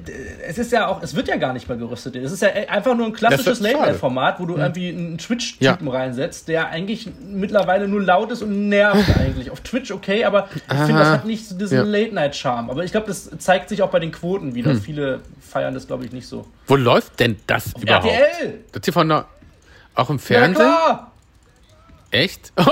es 0.47 0.59
ist 0.59 0.73
ja 0.73 0.87
auch, 0.89 1.03
es 1.03 1.15
wird 1.15 1.29
ja 1.29 1.37
gar 1.37 1.53
nicht 1.53 1.69
mehr 1.69 1.79
gerüstet. 1.79 2.17
Es 2.17 2.33
ist 2.33 2.43
ja 2.43 2.49
äh, 2.49 2.67
einfach 2.67 2.95
nur 2.97 3.07
ein 3.07 3.13
klassisches 3.13 3.59
ist. 3.59 3.61
Late-Night-Format, 3.61 4.41
wo 4.41 4.47
du 4.47 4.57
irgendwie 4.57 4.89
einen 4.89 5.19
Twitch-Typen 5.19 5.89
reinsetzt, 5.89 6.49
der 6.49 6.69
eigentlich 6.71 7.09
mittlerweile 7.25 7.87
nur 7.89 8.03
laut 8.03 8.31
ist 8.33 8.43
und 8.43 8.69
nervt 8.69 9.17
eigentlich. 9.21 9.51
Auf 9.51 9.61
Twitch 9.61 9.91
okay, 9.93 10.25
aber 10.25 10.49
ich 10.55 10.63
finde, 10.79 10.99
das 11.01 11.09
hat 11.09 11.25
nicht 11.25 11.47
so 11.49 11.57
diesen 11.57 11.77
Ja. 11.79 11.83
Late-Night-Charme. 11.85 12.71
Aber 12.71 12.85
ich 12.85 12.91
glaube, 12.93 13.07
das 13.07 13.31
zeigt 13.39 13.69
sich 13.69 13.83
auch 13.83 13.91
bei 13.91 14.01
den 14.01 14.13
Quoten 14.13 14.55
wieder. 14.55 14.75
Viele 14.77 15.21
feiern 15.41 15.75
das, 15.75 15.87
glaube 15.87 16.05
ich, 16.05 16.13
nicht 16.13 16.27
so. 16.27 16.47
Wo 16.67 16.77
läuft 16.77 17.21
denn 17.21 17.37
das 17.47 17.73
überhaupt? 17.81 18.07
RTL! 18.07 18.61
Das 18.73 18.83
hier 18.85 18.93
von 18.93 19.09
der, 19.09 19.27
auch 19.95 20.11
im 20.11 20.17
Ja, 20.17 20.23
Fernsehen? 20.23 20.55
klar! 20.55 21.13
Echt? 22.11 22.53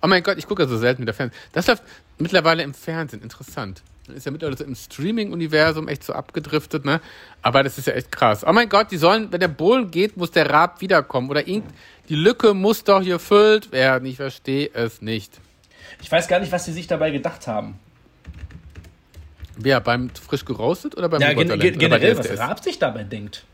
Oh 0.00 0.06
mein 0.06 0.22
Gott, 0.22 0.38
ich 0.38 0.46
gucke 0.46 0.62
ja 0.62 0.68
so 0.68 0.78
selten 0.78 1.02
wieder 1.02 1.14
Fernsehen. 1.14 1.38
Das 1.52 1.66
läuft 1.66 1.82
mittlerweile 2.18 2.62
im 2.62 2.74
Fernsehen. 2.74 3.22
Interessant. 3.22 3.82
Ist 4.14 4.24
ja 4.24 4.32
mittlerweile 4.32 4.56
so 4.56 4.64
im 4.64 4.74
Streaming-Universum 4.74 5.86
echt 5.88 6.02
so 6.02 6.14
abgedriftet, 6.14 6.84
ne? 6.84 7.00
Aber 7.42 7.62
das 7.62 7.76
ist 7.76 7.86
ja 7.86 7.92
echt 7.92 8.10
krass. 8.10 8.42
Oh 8.46 8.52
mein 8.52 8.68
Gott, 8.68 8.90
die 8.90 8.96
sollen, 8.96 9.30
wenn 9.32 9.40
der 9.40 9.48
Bohlen 9.48 9.90
geht, 9.90 10.16
muss 10.16 10.30
der 10.30 10.48
Raab 10.48 10.80
wiederkommen. 10.80 11.28
Oder 11.28 11.46
irgend, 11.46 11.74
die 12.08 12.14
Lücke 12.14 12.54
muss 12.54 12.84
doch 12.84 13.02
hier 13.02 13.14
gefüllt 13.14 13.70
werden. 13.70 14.06
Ich 14.06 14.16
verstehe 14.16 14.70
es 14.72 15.02
nicht. 15.02 15.38
Ich 16.00 16.10
weiß 16.10 16.28
gar 16.28 16.40
nicht, 16.40 16.52
was 16.52 16.64
sie 16.64 16.72
sich 16.72 16.86
dabei 16.86 17.10
gedacht 17.10 17.46
haben. 17.46 17.78
Wer, 19.56 19.80
beim 19.80 20.10
frisch 20.10 20.44
geroastet 20.44 20.96
oder 20.96 21.08
beim 21.08 21.20
Ja, 21.20 21.32
gen 21.32 21.58
gen 21.58 21.78
generell, 21.78 22.16
was? 22.16 22.38
Raab 22.38 22.62
sich 22.62 22.78
dabei 22.78 23.02
denkt. 23.02 23.44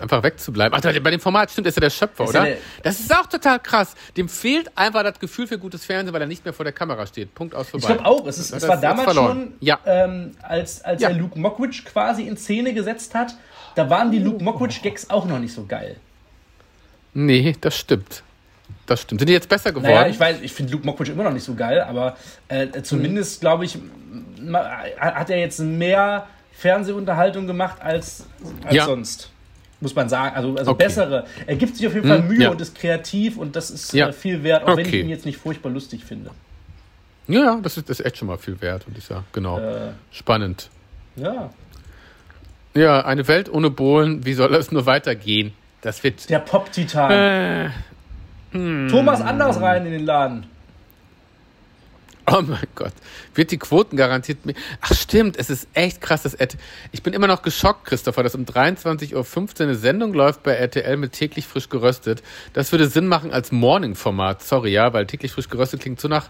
Einfach 0.00 0.22
wegzubleiben. 0.22 0.78
Ach, 0.78 0.82
bei 1.00 1.10
dem 1.10 1.20
Format 1.20 1.50
stimmt, 1.50 1.66
ist 1.66 1.76
er 1.76 1.80
der 1.82 1.90
Schöpfer, 1.90 2.24
Ist 2.24 2.30
oder? 2.30 2.40
er 2.40 2.44
der- 2.46 2.56
das 2.82 3.00
ist 3.00 3.14
auch 3.14 3.26
total 3.26 3.58
krass. 3.60 3.94
Dem 4.16 4.28
fehlt 4.28 4.70
einfach 4.76 5.02
das 5.02 5.18
Gefühl 5.18 5.46
für 5.46 5.58
gutes 5.58 5.84
Fernsehen, 5.84 6.12
weil 6.12 6.20
er 6.20 6.26
nicht 6.26 6.44
mehr 6.44 6.52
vor 6.54 6.64
der 6.64 6.72
Kamera 6.72 7.06
steht. 7.06 7.34
Punkt 7.34 7.54
aus 7.54 7.66
Ich 7.66 7.70
vorbei. 7.70 7.86
glaube 7.94 8.04
auch, 8.06 8.26
es, 8.26 8.38
ist, 8.38 8.52
es 8.52 8.66
war 8.68 8.76
damals 8.76 9.14
schon, 9.14 9.54
Ja. 9.60 9.78
ähm, 9.86 10.32
als, 10.42 10.82
als 10.84 11.00
Ja. 11.02 11.08
er 11.08 11.14
Luke 11.16 11.38
Mockridge 11.38 11.82
quasi 11.84 12.22
in 12.28 12.36
Szene 12.36 12.74
gesetzt 12.74 13.14
hat, 13.14 13.34
da 13.74 13.88
waren 13.90 14.10
die 14.10 14.18
Luke 14.18 14.42
Mockridge-Gags 14.42 15.10
auch 15.10 15.24
noch 15.24 15.38
nicht 15.38 15.54
so 15.54 15.64
geil. 15.66 15.96
Nee, 17.14 17.56
das 17.60 17.76
stimmt. 17.76 18.22
Das 18.86 19.00
stimmt. 19.02 19.20
Sind 19.20 19.28
die 19.28 19.34
jetzt 19.34 19.48
besser 19.48 19.70
geworden? 19.72 19.92
Naja, 19.94 20.08
ich 20.08 20.18
weiß, 20.20 20.38
ich 20.42 20.52
finde 20.52 20.72
Luke 20.72 20.84
Mockridge 20.86 21.12
immer 21.12 21.24
noch 21.24 21.32
nicht 21.32 21.44
so 21.44 21.54
geil, 21.54 21.80
aber 21.82 22.16
äh, 22.48 22.82
zumindest, 22.82 23.40
glaube 23.40 23.64
ich, 23.64 23.78
hat 24.98 25.30
er 25.30 25.38
jetzt 25.38 25.58
mehr 25.60 26.26
Fernsehunterhaltung 26.52 27.46
gemacht 27.46 27.80
als, 27.80 28.26
als 28.64 28.74
Ja. 28.74 28.84
sonst. 28.84 29.30
Muss 29.80 29.94
man 29.94 30.08
sagen. 30.08 30.34
Also, 30.34 30.56
also 30.56 30.70
Okay. 30.72 30.84
bessere. 30.84 31.24
Er 31.46 31.54
gibt 31.56 31.76
sich 31.76 31.86
auf 31.86 31.94
jeden 31.94 32.08
Fall 32.08 32.18
Hm, 32.18 32.28
Mühe 32.28 32.42
ja. 32.42 32.50
und 32.50 32.60
ist 32.60 32.74
kreativ 32.74 33.36
und 33.38 33.54
das 33.54 33.70
ist 33.70 33.92
Ja. 33.92 34.08
äh, 34.08 34.12
viel 34.12 34.42
wert, 34.42 34.64
auch 34.64 34.70
wenn 34.76 34.80
ich 34.80 34.88
Okay. 34.88 35.00
ihn 35.02 35.08
jetzt 35.08 35.24
nicht 35.24 35.38
furchtbar 35.38 35.70
lustig 35.70 36.04
finde. 36.04 36.30
ja, 37.28 37.58
das 37.62 37.76
ist, 37.76 37.88
das 37.88 38.00
ist 38.00 38.06
echt 38.06 38.16
schon 38.16 38.26
mal 38.28 38.38
viel 38.38 38.60
wert. 38.60 38.86
Und 38.88 38.96
ist 38.98 39.08
ja, 39.10 39.22
genau. 39.32 39.58
Äh, 39.58 39.90
Spannend. 40.12 40.68
ja. 41.16 41.50
Ja, 42.74 43.04
eine 43.04 43.26
Welt 43.26 43.52
ohne 43.52 43.70
Bohlen, 43.70 44.24
wie 44.24 44.34
soll 44.34 44.50
das 44.50 44.70
nur 44.70 44.86
weitergehen? 44.86 45.52
Das 45.80 46.04
wird. 46.04 46.28
Der 46.30 46.38
Pop-Titan. 46.38 47.10
Äh, 47.10 47.70
Thomas 48.52 49.20
Anders 49.20 49.60
rein 49.60 49.84
in 49.86 49.92
den 49.92 50.04
Laden. 50.04 50.46
Oh 52.30 52.42
mein 52.42 52.66
Gott. 52.74 52.92
Wird 53.34 53.50
die 53.50 53.58
Quoten 53.58 53.96
garantiert. 53.96 54.44
mehr- 54.46 54.54
Ach, 54.80 54.94
stimmt, 54.94 55.36
es 55.38 55.50
ist 55.50 55.68
echt 55.74 56.00
krass. 56.00 56.22
Dass 56.22 56.34
RT 56.40 56.56
ich 56.92 57.02
bin 57.02 57.12
immer 57.14 57.26
noch 57.26 57.42
geschockt, 57.42 57.84
Christopher, 57.86 58.22
dass 58.22 58.34
um 58.34 58.44
23.15 58.44 59.14
Uhr 59.14 59.60
eine 59.60 59.74
Sendung 59.74 60.12
läuft 60.14 60.42
bei 60.42 60.52
RTL 60.52 60.96
mit 60.96 61.12
täglich 61.12 61.46
frisch 61.46 61.68
geröstet. 61.68 62.22
Das 62.52 62.72
würde 62.72 62.88
Sinn 62.88 63.06
machen 63.06 63.32
als 63.32 63.52
Morning-Format. 63.52 64.42
Sorry, 64.42 64.70
ja, 64.72 64.92
weil 64.92 65.06
täglich 65.06 65.32
frisch 65.32 65.48
geröstet 65.48 65.80
klingt 65.80 66.00
so 66.00 66.08
nach. 66.08 66.28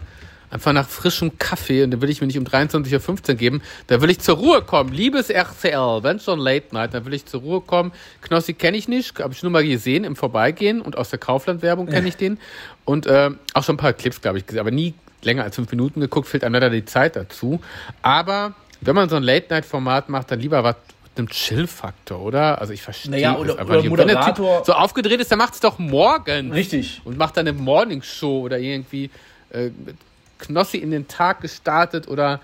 Einfach 0.51 0.73
nach 0.73 0.89
frischem 0.89 1.37
Kaffee 1.37 1.83
und 1.83 1.91
den 1.91 2.01
will 2.01 2.09
ich 2.09 2.21
mir 2.21 2.27
nicht 2.27 2.39
um 2.39 2.43
23.15 2.43 3.29
Uhr 3.29 3.35
geben. 3.35 3.61
Da 3.85 4.01
will 4.01 4.09
ich 4.09 4.17
zur 4.19 4.37
Ruhe 4.37 4.63
kommen. 4.63 4.91
Liebes 4.91 5.29
RCL, 5.29 5.99
wenn 6.01 6.19
schon 6.19 6.39
Late 6.39 6.73
Night, 6.73 6.95
dann 6.95 7.05
will 7.05 7.13
ich 7.13 7.27
zur 7.27 7.41
Ruhe 7.41 7.61
kommen. 7.61 7.91
Knossi 8.21 8.53
kenne 8.53 8.75
ich 8.75 8.87
nicht, 8.87 9.19
habe 9.19 9.31
ich 9.31 9.43
nur 9.43 9.51
mal 9.51 9.63
gesehen 9.63 10.03
im 10.05 10.15
Vorbeigehen 10.15 10.81
und 10.81 10.97
aus 10.97 11.11
der 11.11 11.19
Kaufland-Werbung 11.19 11.85
kenne 11.85 12.07
ich 12.07 12.17
den. 12.17 12.39
Und 12.83 13.05
äh, 13.05 13.29
auch 13.53 13.63
schon 13.63 13.75
ein 13.75 13.77
paar 13.77 13.93
Clips, 13.93 14.21
glaube 14.21 14.39
ich, 14.39 14.47
gesehen, 14.47 14.61
aber 14.61 14.71
nie 14.71 14.95
länger 15.23 15.43
als 15.43 15.55
fünf 15.55 15.69
Minuten 15.71 15.99
geguckt, 15.99 16.27
fehlt 16.27 16.43
einem 16.43 16.53
leider 16.53 16.69
die 16.69 16.85
Zeit 16.85 17.15
dazu. 17.15 17.59
Aber 18.01 18.53
wenn 18.81 18.95
man 18.95 19.09
so 19.09 19.15
ein 19.17 19.23
Late-Night-Format 19.23 20.09
macht, 20.09 20.31
dann 20.31 20.39
lieber 20.39 20.63
was 20.63 20.75
mit 21.03 21.17
einem 21.17 21.29
Chill-Faktor, 21.29 22.19
oder? 22.21 22.61
Also 22.61 22.71
ich 22.73 22.81
verstehe 22.81 23.11
Naja, 23.11 23.33
es 23.33 23.39
oder- 23.39 23.59
einfach 23.59 23.73
oder 23.73 23.81
nicht. 23.81 23.97
Wenn 23.97 24.07
der 24.07 24.21
Typ 24.33 24.37
so 24.65 24.73
aufgedreht 24.73 25.19
ist, 25.19 25.31
dann 25.31 25.39
macht 25.39 25.53
es 25.55 25.59
doch 25.59 25.77
morgen 25.79 26.51
Richtig. 26.53 27.01
und 27.03 27.17
macht 27.17 27.35
dann 27.37 27.47
eine 27.47 27.57
Morningshow 27.57 28.41
oder 28.41 28.57
irgendwie 28.59 29.09
äh, 29.51 29.69
mit 29.85 29.97
Knossi 30.37 30.77
in 30.77 30.91
den 30.91 31.07
Tag 31.07 31.41
gestartet 31.41 32.07
oder 32.07 32.39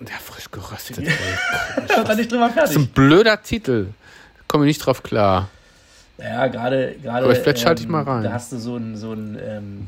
ja, 0.00 0.14
frisch 0.22 0.50
geröstet. 0.50 0.98
ey. 1.06 1.08
Da 1.88 2.06
war 2.08 2.14
nicht 2.14 2.30
drüber 2.32 2.50
Das 2.54 2.70
ist 2.70 2.74
fertig. 2.74 2.76
ein 2.76 2.86
blöder 2.94 3.42
Titel. 3.42 3.88
Komme 4.48 4.64
ich 4.64 4.68
nicht 4.76 4.86
drauf 4.86 5.02
klar. 5.02 5.48
Ja, 6.18 6.46
gerade, 6.46 6.96
gerade. 7.02 7.24
Aber 7.26 7.34
vielleicht 7.34 7.60
schalte 7.60 7.82
ich 7.82 7.88
mal 7.88 8.02
rein. 8.02 8.22
Da 8.24 8.32
hast 8.32 8.50
du 8.52 8.56
so 8.58 8.76
ein, 8.76 8.96
so 8.96 9.12
ein, 9.12 9.38
ähm, 9.46 9.86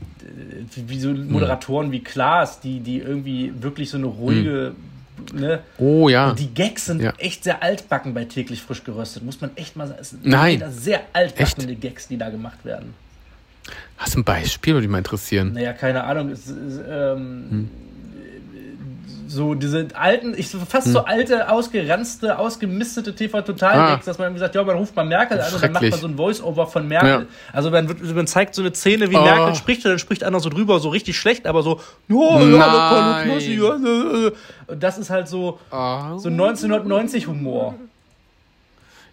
wie, 0.87 1.01
so 1.01 1.09
Moderatoren 1.11 1.91
wie 1.91 2.01
Klaas, 2.01 2.61
die, 2.61 2.81
die 2.81 2.99
irgendwie 2.99 3.53
wirklich 3.63 3.89
so 3.89 3.97
eine 3.97 4.07
ruhige, 4.07 4.73
ne? 5.33 5.61
Oh 5.79 6.09
ja. 6.11 6.35
Die 6.35 6.53
Gags 6.53 6.85
sind 6.87 7.01
Ja. 7.01 7.15
echt 7.17 7.45
sehr 7.45 7.63
altbacken 7.63 8.13
bei 8.13 8.25
täglich 8.27 8.61
frisch 8.61 8.85
geröstet, 8.85 9.25
muss 9.25 9.41
man 9.41 9.51
echt 9.57 9.75
mal 9.77 9.89
sagen. 9.89 10.01
Es 10.03 10.11
sind 10.11 10.27
Nein. 10.27 10.61
leider 10.61 10.71
sehr 10.71 11.01
altbackene 11.15 11.75
Gags, 11.77 12.09
die 12.09 12.19
da 12.19 12.29
gemacht 12.29 12.63
werden. 12.65 12.93
Hast 13.97 14.15
du 14.15 14.21
ein 14.21 14.25
Beispiel, 14.25 14.75
würde 14.75 14.87
mich 14.87 14.93
mal 14.93 14.99
interessieren? 14.99 15.53
Naja, 15.55 15.73
keine 15.73 16.05
Ahnung. 16.05 16.31
Es, 16.31 16.47
ist, 16.47 16.81
ähm, 16.89 17.45
Hm. 17.51 17.71
So 19.31 19.55
diese 19.55 19.89
alten, 19.95 20.35
ich 20.37 20.49
so 20.49 20.59
fast 20.59 20.89
so 20.89 21.05
alte, 21.05 21.51
ausgeranzte, 21.51 22.39
ausgemistete 22.39 23.15
TV-Total-Gags, 23.15 24.03
Ah. 24.05 24.07
dass 24.07 24.19
man 24.19 24.29
irgendwie 24.29 24.41
sagt, 24.41 24.55
ja, 24.55 24.65
man 24.65 24.77
ruft 24.77 24.97
mal 24.97 25.05
Merkel 25.05 25.39
an 25.41 25.53
und 25.53 25.63
dann 25.63 25.73
macht 25.73 25.83
man 25.91 26.01
so 26.01 26.07
ein 26.09 26.17
Voice-Over 26.17 26.67
von 26.67 26.89
Merkel. 26.89 27.11
Ja. 27.11 27.23
Also 27.53 27.71
man, 27.71 27.89
wird, 27.89 28.03
man 28.17 28.27
zeigt 28.27 28.55
so 28.55 28.63
eine 28.63 28.75
Szene, 28.75 29.11
wie 29.11 29.17
Oh. 29.17 29.21
Merkel 29.23 29.55
spricht 29.55 29.85
und 29.85 29.91
dann 29.93 29.99
spricht 29.99 30.25
einer 30.25 30.41
so 30.41 30.49
drüber, 30.49 30.81
so 30.81 30.89
richtig 30.89 31.19
schlecht, 31.19 31.47
aber 31.47 31.62
so, 31.62 31.81
ja, 32.09 32.41
ja, 32.41 33.25
Nein. 33.27 34.33
Und 34.67 34.83
das 34.83 34.99
ist 34.99 35.11
halt 35.11 35.29
so, 35.29 35.59
Ah. 35.71 36.17
so 36.19 36.29
1990-Humor. 36.31 37.75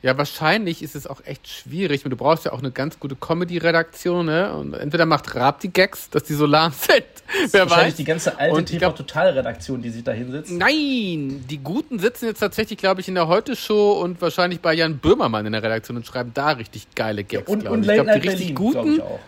Ja, 0.06 0.16
wahrscheinlich 0.20 0.84
ist 0.84 0.96
es 0.96 1.08
auch 1.08 1.20
echt 1.26 1.48
schwierig. 1.48 2.04
Du 2.04 2.16
brauchst 2.16 2.46
ja 2.46 2.54
auch 2.54 2.60
eine 2.60 2.70
ganz 2.70 3.00
gute 3.00 3.16
Comedy-Redaktion, 3.16 4.28
ne? 4.28 4.54
Und 4.54 4.76
entweder 4.76 5.08
macht 5.08 5.34
Raab 5.34 5.62
die 5.62 5.74
Gags, 5.74 6.12
dass 6.12 6.22
die 6.26 6.36
so 6.36 6.46
lahm 6.46 6.72
sind. 6.74 7.04
Wer 7.50 7.62
Wahrscheinlich 7.62 7.94
weiß. 7.94 7.96
die 7.96 8.04
ganze 8.04 8.38
alte 8.38 8.56
Und 8.56 8.70
glaub- 8.70 8.96
TV-Total-Redaktion, 8.96 9.82
die 9.82 9.90
sich 9.90 10.04
da 10.04 10.12
hinsetzt. 10.12 10.52
Nein, 10.52 11.44
die 11.50 11.58
Guten 11.58 11.98
sitzen 11.98 12.28
jetzt 12.28 12.38
tatsächlich, 12.38 12.78
glaube 12.78 13.02
ich, 13.02 13.08
in 13.08 13.16
der 13.16 13.28
Heute-Show 13.28 13.94
und 13.94 14.22
wahrscheinlich 14.22 14.60
bei 14.62 14.76
Jan 14.76 15.00
Böhmermann 15.00 15.44
in 15.48 15.54
der 15.54 15.64
Redaktion 15.64 15.98
und 15.98 16.06
schreiben 16.06 16.30
da 16.36 16.52
richtig 16.52 16.86
geile 16.94 17.24
Gags. 17.24 17.50
Und, 17.50 17.62
glaub 17.62 17.74
und 17.74 17.82
ich. 17.82 17.92
Glaube, 17.92 18.06
Night 18.12 18.24
die 18.24 18.28
richtig 18.28 18.54
Berlin, 18.54 18.74
Guten, 18.74 18.94
ich 18.98 19.02
auch. 19.02 19.20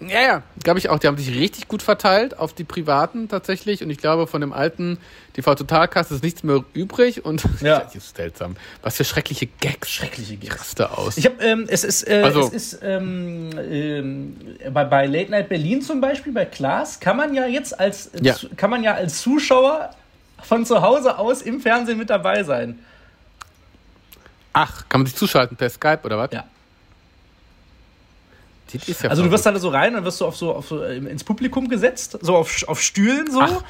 Ja, 0.00 0.20
ja, 0.20 0.42
glaube 0.62 0.78
ich 0.78 0.88
auch. 0.88 0.98
Die 0.98 1.06
haben 1.06 1.16
sich 1.18 1.30
richtig 1.34 1.66
gut 1.68 1.82
verteilt 1.82 2.38
auf 2.38 2.52
die 2.52 2.64
Privaten 2.64 3.28
tatsächlich. 3.28 3.82
Und 3.82 3.90
ich 3.90 3.98
glaube, 3.98 4.26
von 4.26 4.40
dem 4.40 4.52
alten 4.52 4.98
TV-Totalcast 5.34 6.12
ist 6.12 6.22
nichts 6.22 6.42
mehr 6.42 6.64
übrig. 6.72 7.24
Und 7.24 7.42
Ja. 7.60 7.80
das 7.80 7.94
ist 7.94 8.16
seltsam. 8.16 8.56
Was 8.82 8.96
für 8.96 9.04
schreckliche 9.04 9.46
Gags. 9.60 9.90
Schreckliche 9.90 10.36
Gags. 10.36 10.60
Raste 10.60 10.96
aus. 10.96 11.16
Ich 11.16 11.24
habe, 11.26 11.42
ähm, 11.44 11.66
es 11.68 11.84
ist, 11.84 12.06
äh, 12.08 12.22
Also- 12.24 12.40
es 12.42 12.52
ist 12.74 12.80
ähm, 12.82 13.50
ähm, 13.58 14.36
bei, 14.72 14.84
bei 14.84 15.06
Late 15.06 15.30
Night 15.30 15.48
Berlin 15.48 15.82
zum 15.82 16.00
Beispiel, 16.00 16.32
bei 16.32 16.44
Klaas, 16.44 17.00
kann 17.00 17.16
man 17.16 17.34
ja 17.34 17.46
jetzt 17.46 17.78
als, 17.78 18.10
Ja. 18.20 18.36
kann 18.56 18.70
man 18.70 18.82
ja 18.84 18.94
als 18.94 19.20
Zuschauer 19.20 19.90
von 20.42 20.64
zu 20.64 20.80
Hause 20.82 21.18
aus 21.18 21.42
im 21.42 21.60
Fernsehen 21.60 21.98
mit 21.98 22.10
dabei 22.10 22.44
sein. 22.44 22.78
Ach, 24.52 24.88
kann 24.88 25.00
man 25.00 25.06
sich 25.06 25.16
zuschalten 25.16 25.56
per 25.56 25.70
Skype 25.70 26.00
oder 26.04 26.18
was? 26.18 26.30
Ja. 26.32 26.44
Das 28.72 28.88
ist 28.88 29.02
ja 29.02 29.10
Also 29.10 29.22
du 29.22 29.30
wirst 29.30 29.46
da 29.46 29.58
so 29.58 29.68
rein 29.68 29.94
und 29.96 30.04
wirst 30.04 30.18
so 30.18 30.26
auf 30.26 30.36
so, 30.36 30.54
auf 30.54 30.68
so 30.68 30.84
ähm, 30.84 31.06
ins 31.06 31.24
Publikum 31.24 31.68
gesetzt, 31.68 32.18
so 32.20 32.36
auf, 32.36 32.64
auf 32.68 32.80
Stühlen 32.82 33.30
so. 33.30 33.40
Ach. 33.40 33.62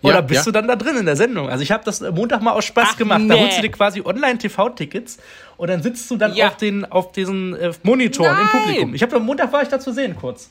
Oder 0.00 0.14
Ja, 0.16 0.20
bist 0.20 0.38
ja. 0.40 0.44
du 0.44 0.50
dann 0.52 0.68
da 0.68 0.76
drin 0.76 0.96
in 0.96 1.06
der 1.06 1.16
Sendung? 1.16 1.48
Also 1.48 1.62
ich 1.62 1.72
habe 1.72 1.84
das 1.84 2.00
Montag 2.00 2.40
mal 2.40 2.52
aus 2.52 2.64
Spaß 2.66 2.90
Ach, 2.92 2.96
gemacht. 2.96 3.20
Da 3.22 3.34
nee. 3.34 3.40
holst 3.40 3.58
du 3.58 3.62
dir 3.62 3.70
quasi 3.70 4.00
Online-TV-Tickets 4.04 5.18
und 5.56 5.68
dann 5.68 5.82
sitzt 5.82 6.08
du 6.10 6.16
dann 6.16 6.34
Ja. 6.34 6.48
auf, 6.48 6.56
den, 6.56 6.84
auf 6.84 7.10
diesen 7.12 7.54
äh, 7.56 7.72
Monitoren 7.82 8.30
im 8.30 8.36
Nein. 8.44 8.48
Publikum. 8.64 8.94
Ich 8.94 9.02
habe 9.02 9.16
am 9.16 9.26
Montag 9.26 9.52
war 9.52 9.62
ich 9.62 9.68
da 9.68 9.80
zu 9.80 9.92
sehen 9.92 10.14
kurz. 10.16 10.50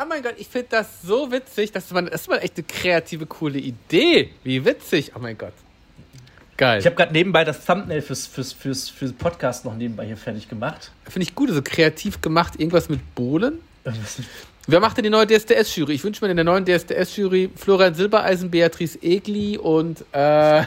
Oh 0.00 0.04
mein 0.08 0.22
Gott, 0.22 0.34
ich 0.38 0.48
finde 0.48 0.68
das 0.70 0.86
so 1.02 1.30
witzig. 1.30 1.70
Das 1.70 1.84
ist, 1.84 1.92
mal, 1.92 2.04
das 2.06 2.22
ist 2.22 2.28
mal 2.28 2.38
echt 2.38 2.56
eine 2.56 2.64
kreative, 2.66 3.26
coole 3.26 3.58
Idee. 3.58 4.30
Wie 4.42 4.64
witzig. 4.64 5.12
Oh 5.14 5.18
mein 5.20 5.36
Gott. 5.38 5.52
Geil. 6.56 6.78
Ich 6.80 6.86
habe 6.86 6.94
gerade 6.94 7.12
nebenbei 7.12 7.44
das 7.44 7.64
Thumbnail 7.64 8.00
fürs, 8.00 8.26
fürs, 8.26 8.52
fürs, 8.52 8.88
fürs 8.88 9.12
Podcast 9.12 9.64
noch 9.64 9.74
nebenbei 9.76 10.06
hier 10.06 10.16
fertig 10.16 10.48
gemacht. 10.48 10.92
Finde 11.08 11.24
ich 11.24 11.34
gut, 11.34 11.50
so 11.50 11.62
kreativ 11.62 12.20
gemacht, 12.20 12.54
irgendwas 12.58 12.88
mit 12.88 13.14
Bohlen. 13.14 13.58
Wer 14.66 14.80
macht 14.80 14.96
denn 14.96 15.04
die 15.04 15.10
neue 15.10 15.26
DSDS-Jury? 15.26 15.92
Ich 15.94 16.04
wünsche 16.04 16.24
mir 16.24 16.30
in 16.30 16.36
der 16.36 16.44
neuen 16.44 16.64
DSDS-Jury 16.64 17.50
Florian 17.54 17.94
Silbereisen, 17.94 18.50
Beatrice 18.50 18.98
Egli 19.02 19.58
und 19.58 20.00
äh, 20.12 20.62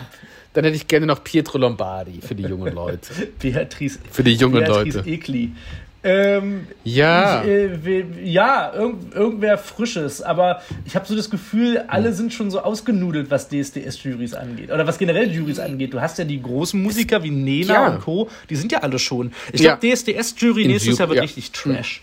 dann 0.54 0.64
hätte 0.66 0.76
ich 0.76 0.88
gerne 0.88 1.06
noch 1.06 1.24
Pietro 1.24 1.58
Lombardi 1.58 2.20
für 2.22 2.36
die 2.36 2.44
jungen 2.44 2.74
Leute. 2.74 3.14
Beatrice, 3.40 4.00
Für 4.12 4.24
die 4.24 4.34
jungen 4.34 4.64
Beatrice 4.64 4.98
Leute. 5.00 5.10
Ekli. 5.10 5.52
Ähm, 6.04 6.68
Ja. 6.84 7.42
ich, 7.44 7.48
äh, 7.50 7.86
we- 7.86 8.06
ja, 8.24 8.72
irgend, 8.74 9.14
irgendwer 9.16 9.58
Frisches, 9.58 10.22
aber 10.22 10.62
ich 10.86 10.96
habe 10.96 11.06
so 11.06 11.16
das 11.16 11.30
Gefühl, 11.30 11.84
alle 11.88 12.14
sind 12.14 12.32
schon 12.34 12.52
so 12.52 12.60
ausgenudelt, 12.62 13.30
was 13.32 13.50
DSDS-Jurys 13.50 14.34
angeht. 14.36 14.72
Oder 14.72 14.86
was 14.88 14.98
generell 15.00 15.30
Jurys 15.32 15.60
angeht. 15.60 15.94
Du 15.94 16.00
hast 16.00 16.18
ja 16.20 16.24
die 16.26 16.42
großen 16.42 16.82
Musiker 16.82 17.24
wie 17.24 17.32
Nena 17.32 17.74
Ja. 17.74 17.88
und 17.90 18.02
Co., 18.02 18.30
die 18.50 18.56
sind 18.56 18.72
ja 18.72 18.80
alle 18.80 19.00
schon. 19.00 19.34
Ich 19.52 19.60
Ja. 19.62 19.76
glaube, 19.76 19.88
DSDS-Jury 19.96 20.68
nächstes 20.68 20.96
Ju- 20.96 21.00
Jahr 21.00 21.10
wird 21.10 21.18
ja. 21.18 21.24
richtig 21.24 21.52
Trash. 21.52 22.02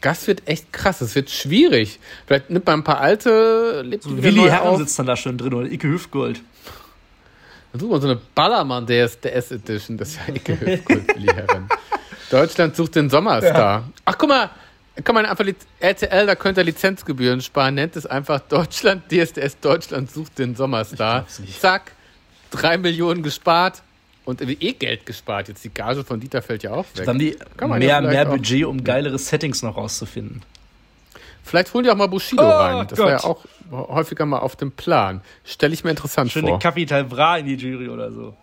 Das 0.00 0.26
wird 0.26 0.42
echt 0.46 0.72
krass, 0.72 0.98
das 0.98 1.14
wird 1.14 1.30
schwierig. 1.30 1.98
Vielleicht 2.26 2.50
nimmt 2.50 2.66
man 2.66 2.80
ein 2.80 2.84
paar 2.84 3.00
alte, 3.00 3.82
lebt 3.84 4.08
wieder 4.08 4.22
Willi 4.22 4.42
Herren 4.48 4.76
sitzt 4.78 4.98
dann 4.98 5.06
da 5.06 5.16
schon 5.16 5.36
drin 5.38 5.52
oder 5.54 5.70
Icke 5.70 5.88
Hüftgold. 5.88 6.40
Dann 7.72 7.80
suchen 7.80 7.90
wir 7.92 8.00
so 8.00 8.08
eine 8.08 8.20
Ballermann 8.34 8.86
DSDS 8.86 9.50
Edition. 9.52 9.96
Das 9.98 10.10
ist 10.10 10.20
ja 10.26 10.34
ekelhaft, 10.34 10.88
Willi 10.88 11.26
Herren. 11.26 11.68
Deutschland 12.30 12.76
sucht 12.76 12.94
den 12.94 13.10
Sommerstar. 13.10 13.84
Ach, 14.04 14.16
guck 14.18 14.28
mal. 14.28 14.50
Kann 15.04 15.14
man 15.14 15.26
einfach 15.26 15.44
RTL, 15.78 16.26
da 16.26 16.34
könnt 16.34 16.56
ihr 16.56 16.64
Lizenzgebühren 16.64 17.42
sparen, 17.42 17.74
nennt 17.74 17.96
es 17.96 18.06
einfach 18.06 18.40
Deutschland, 18.40 19.12
DSDS 19.12 19.60
Deutschland 19.60 20.10
sucht 20.10 20.38
den 20.38 20.56
Sommerstar. 20.56 21.26
Zack, 21.60 21.92
drei 22.50 22.78
Millionen 22.78 23.22
gespart 23.22 23.82
und 24.24 24.40
eh 24.40 24.72
Geld 24.72 25.04
gespart. 25.04 25.48
Jetzt 25.48 25.64
die 25.64 25.68
Gage 25.68 26.02
von 26.02 26.18
Dieter 26.18 26.40
fällt 26.40 26.62
ja 26.62 26.72
auch 26.72 26.86
weg. 26.94 27.04
Dann 27.04 27.18
die 27.18 27.36
Kann 27.58 27.68
man 27.68 27.78
mehr, 27.78 27.88
ja 27.88 28.00
mehr 28.00 28.24
Budget, 28.24 28.64
um 28.64 28.82
geilere 28.82 29.18
Settings 29.18 29.62
noch 29.62 29.76
rauszufinden. 29.76 30.42
Vielleicht 31.44 31.72
holen 31.74 31.84
die 31.84 31.90
auch 31.90 31.96
mal 31.96 32.08
Bushido 32.08 32.42
Oh 32.42 32.50
rein. 32.50 32.86
Das 32.88 32.98
war 32.98 33.10
ja 33.10 33.18
Gott. 33.18 33.46
auch 33.70 33.88
häufiger 33.88 34.26
mal 34.26 34.38
auf 34.38 34.56
dem 34.56 34.72
Plan. 34.72 35.20
Stelle 35.44 35.74
ich 35.74 35.84
mir 35.84 35.90
interessant 35.90 36.32
Schöne 36.32 36.48
vor. 36.48 36.58
Capital 36.58 37.04
Bra 37.04 37.36
in 37.38 37.46
die 37.46 37.54
Jury 37.54 37.88
oder 37.88 38.10
so. 38.10 38.34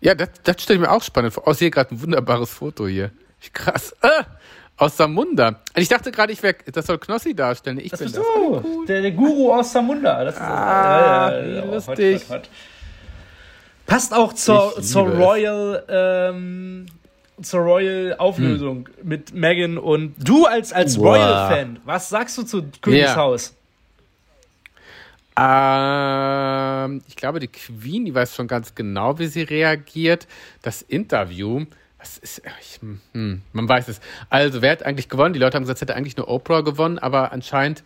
Ja, 0.00 0.14
das, 0.14 0.30
das 0.44 0.62
stelle 0.62 0.78
ich 0.80 0.86
mir 0.86 0.90
auch 0.92 1.02
spannend 1.02 1.32
vor. 1.34 1.44
Oh, 1.46 1.52
ich 1.52 1.58
sehe 1.58 1.70
gerade 1.70 1.94
ein 1.94 2.02
wunderbares 2.02 2.50
Foto 2.50 2.86
hier. 2.86 3.10
Krass. 3.52 3.94
Ah, 4.02 4.24
aus 4.76 4.96
Samunda. 4.96 5.60
Ich 5.74 5.88
dachte 5.88 6.10
gerade, 6.12 6.32
ich 6.32 6.42
wäre, 6.42 6.56
das 6.72 6.86
soll 6.86 6.98
Knossi 6.98 7.34
darstellen. 7.34 7.78
Ich 7.78 7.90
Das 7.90 8.00
bin 8.00 8.06
bist 8.08 8.18
das. 8.18 8.24
du, 8.34 8.62
Cool. 8.64 8.86
der, 8.86 9.02
der 9.02 9.10
Guru 9.12 9.52
aus 9.54 9.72
Samunda. 9.72 10.24
Das 10.24 10.34
ist, 10.34 10.40
Ah, 10.40 11.32
wie 11.44 11.58
oh, 11.60 11.74
lustig. 11.74 12.20
hot, 12.22 12.28
hot, 12.28 12.38
hot. 12.42 12.48
Passt 13.86 14.12
auch 14.12 14.32
zur, 14.32 14.82
zur. 14.82 15.08
Royal, 15.08 15.84
ähm, 15.88 16.86
zur 17.40 17.60
Royal 17.60 18.16
Auflösung 18.18 18.88
mit 19.02 19.32
Megan 19.34 19.78
und 19.78 20.14
du 20.18 20.46
als, 20.46 20.72
als 20.72 20.96
Hm. 20.96 21.02
Wow. 21.02 21.08
Royal-Fan, 21.16 21.78
was 21.84 22.08
sagst 22.08 22.36
du 22.38 22.42
zu 22.42 22.64
Königshaus? 22.82 23.54
Ähm, 25.38 27.02
ich 27.08 27.16
glaube, 27.16 27.40
die 27.40 27.48
Queen, 27.48 28.04
die 28.06 28.14
weiß 28.14 28.34
schon 28.34 28.48
ganz 28.48 28.74
genau, 28.74 29.18
wie 29.18 29.26
sie 29.26 29.42
reagiert. 29.42 30.26
Das 30.62 30.82
Interview, 30.82 31.66
was 31.98 32.16
ist, 32.18 32.42
ich, 32.60 32.80
hm, 33.12 33.42
man 33.52 33.68
weiß 33.68 33.88
es. 33.88 34.00
Also, 34.30 34.62
wer 34.62 34.72
hat 34.72 34.82
eigentlich 34.82 35.08
gewonnen? 35.08 35.34
Die 35.34 35.38
Leute 35.38 35.56
haben 35.56 35.64
gesagt, 35.64 35.76
es 35.76 35.82
hätte 35.82 35.96
eigentlich 35.96 36.16
nur 36.16 36.28
Oprah 36.28 36.62
gewonnen, 36.62 36.98
aber 36.98 37.32
anscheinend, 37.32 37.82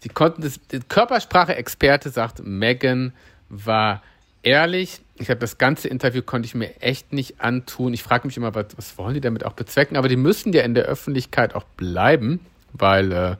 sie 0.00 0.10
konnten 0.10 0.42
das, 0.42 0.60
der 0.70 0.80
Körpersprache-Experte 0.80 2.10
sagt, 2.10 2.44
Meghan 2.44 3.12
war 3.48 4.02
ehrlich. 4.42 5.00
Ich 5.16 5.30
habe 5.30 5.40
das 5.40 5.56
ganze 5.58 5.88
Interview 5.88 6.20
konnte 6.20 6.46
ich 6.46 6.54
mir 6.54 6.82
echt 6.82 7.12
nicht 7.12 7.40
antun. 7.40 7.94
Ich 7.94 8.02
frage 8.02 8.26
mich 8.26 8.36
immer, 8.36 8.54
was, 8.54 8.66
was 8.76 8.98
wollen 8.98 9.14
die 9.14 9.20
damit 9.20 9.46
auch 9.46 9.52
bezwecken? 9.52 9.96
Aber 9.96 10.08
die 10.08 10.16
müssen 10.16 10.52
ja 10.52 10.62
in 10.62 10.74
der 10.74 10.84
Öffentlichkeit 10.84 11.54
auch 11.54 11.64
bleiben, 11.64 12.40
weil, 12.72 13.12
äh, 13.12 13.36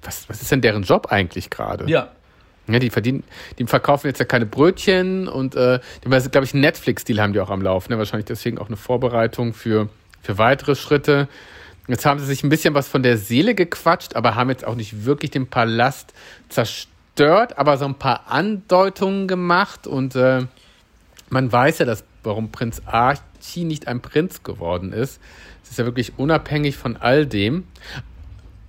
was, 0.00 0.28
was 0.28 0.42
ist 0.42 0.50
denn 0.50 0.62
deren 0.62 0.82
Job 0.82 1.06
eigentlich 1.10 1.50
gerade? 1.50 1.88
Ja. 1.88 2.10
Ja, 2.72 2.78
die 2.78 2.90
verdienen, 2.90 3.24
die 3.58 3.66
verkaufen 3.66 4.06
jetzt 4.06 4.18
ja 4.18 4.24
keine 4.24 4.46
Brötchen 4.46 5.28
und 5.28 5.54
äh, 5.54 5.80
glaube 6.02 6.44
ich, 6.44 6.54
einen 6.54 6.60
Netflix-Deal 6.60 7.20
haben 7.20 7.32
die 7.32 7.40
auch 7.40 7.50
am 7.50 7.62
Laufen. 7.62 7.92
Ne? 7.92 7.98
Wahrscheinlich 7.98 8.26
deswegen 8.26 8.58
auch 8.58 8.68
eine 8.68 8.76
Vorbereitung 8.76 9.54
für, 9.54 9.88
für 10.22 10.38
weitere 10.38 10.74
Schritte. 10.74 11.28
Jetzt 11.88 12.06
haben 12.06 12.20
sie 12.20 12.26
sich 12.26 12.44
ein 12.44 12.48
bisschen 12.48 12.74
was 12.74 12.88
von 12.88 13.02
der 13.02 13.18
Seele 13.18 13.54
gequatscht, 13.54 14.14
aber 14.14 14.34
haben 14.34 14.50
jetzt 14.50 14.64
auch 14.64 14.76
nicht 14.76 15.04
wirklich 15.04 15.32
den 15.32 15.48
Palast 15.48 16.12
zerstört, 16.48 17.58
aber 17.58 17.76
so 17.76 17.84
ein 17.84 17.96
paar 17.96 18.30
Andeutungen 18.30 19.26
gemacht 19.26 19.86
und 19.86 20.14
äh, 20.14 20.46
man 21.28 21.50
weiß 21.50 21.78
ja, 21.78 21.86
dass, 21.86 22.04
warum 22.22 22.52
Prinz 22.52 22.82
Archie 22.86 23.64
nicht 23.64 23.88
ein 23.88 24.00
Prinz 24.00 24.42
geworden 24.42 24.92
ist. 24.92 25.20
Es 25.64 25.70
ist 25.70 25.78
ja 25.78 25.84
wirklich 25.84 26.12
unabhängig 26.18 26.76
von 26.76 26.96
all 26.96 27.26
dem 27.26 27.64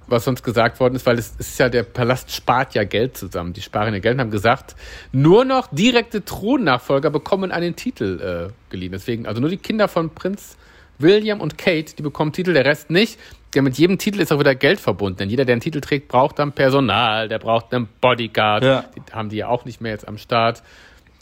was 0.08 0.26
sonst 0.26 0.44
gesagt 0.44 0.80
worden 0.80 0.96
ist, 0.96 1.06
weil 1.06 1.18
es 1.18 1.36
ist 1.38 1.60
ja, 1.60 1.70
der 1.70 1.84
Palast 1.84 2.32
spart 2.32 2.76
ja 2.76 2.84
Geld 2.84 3.18
zusammen. 3.18 3.54
Die 3.54 3.62
sparen 3.62 3.94
ja 3.94 4.00
Geld 4.00 4.16
und 4.16 4.22
haben 4.22 4.32
gesagt, 4.32 4.76
nur 5.12 5.46
noch 5.46 5.68
direkte 5.72 6.24
Thronnachfolger 6.24 7.10
bekommen 7.10 7.52
einen 7.52 7.76
Titel 7.76 8.50
äh, 8.50 8.72
geliehen. 8.72 8.92
Deswegen, 8.92 9.26
also 9.26 9.42
nur 9.42 9.50
die 9.50 9.58
Kinder 9.58 9.88
von 9.88 10.10
Prinz 10.10 10.58
William 11.00 11.42
und 11.42 11.58
Kate, 11.58 11.96
die 11.96 12.02
bekommen 12.02 12.32
Titel, 12.32 12.54
der 12.54 12.66
Rest 12.66 12.90
nicht. 12.90 13.20
Ja, 13.56 13.62
mit 13.62 13.78
jedem 13.78 13.98
Titel 13.98 14.20
ist 14.20 14.32
auch 14.32 14.40
wieder 14.40 14.56
Geld 14.56 14.80
verbunden, 14.80 15.18
denn 15.18 15.30
jeder, 15.30 15.46
der 15.46 15.54
einen 15.54 15.62
Titel 15.62 15.82
trägt, 15.82 16.08
braucht 16.08 16.40
dann 16.40 16.54
Personal, 16.54 17.28
der 17.28 17.40
braucht 17.40 17.74
einen 17.74 17.88
Bodyguard. 18.02 18.64
Ja. 18.64 18.86
Die 18.96 19.14
haben 19.14 19.30
die 19.30 19.38
ja 19.38 19.48
auch 19.48 19.66
nicht 19.66 19.80
mehr 19.80 19.92
jetzt 19.92 20.08
am 20.08 20.18
Start. 20.18 20.64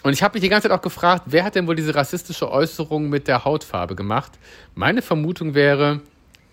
Und 0.03 0.13
ich 0.13 0.23
habe 0.23 0.33
mich 0.33 0.41
die 0.41 0.49
ganze 0.49 0.67
Zeit 0.67 0.77
auch 0.77 0.81
gefragt, 0.81 1.23
wer 1.27 1.43
hat 1.43 1.55
denn 1.55 1.67
wohl 1.67 1.75
diese 1.75 1.93
rassistische 1.93 2.49
Äußerung 2.49 3.09
mit 3.09 3.27
der 3.27 3.45
Hautfarbe 3.45 3.95
gemacht? 3.95 4.31
Meine 4.73 5.01
Vermutung 5.01 5.53
wäre, 5.53 6.01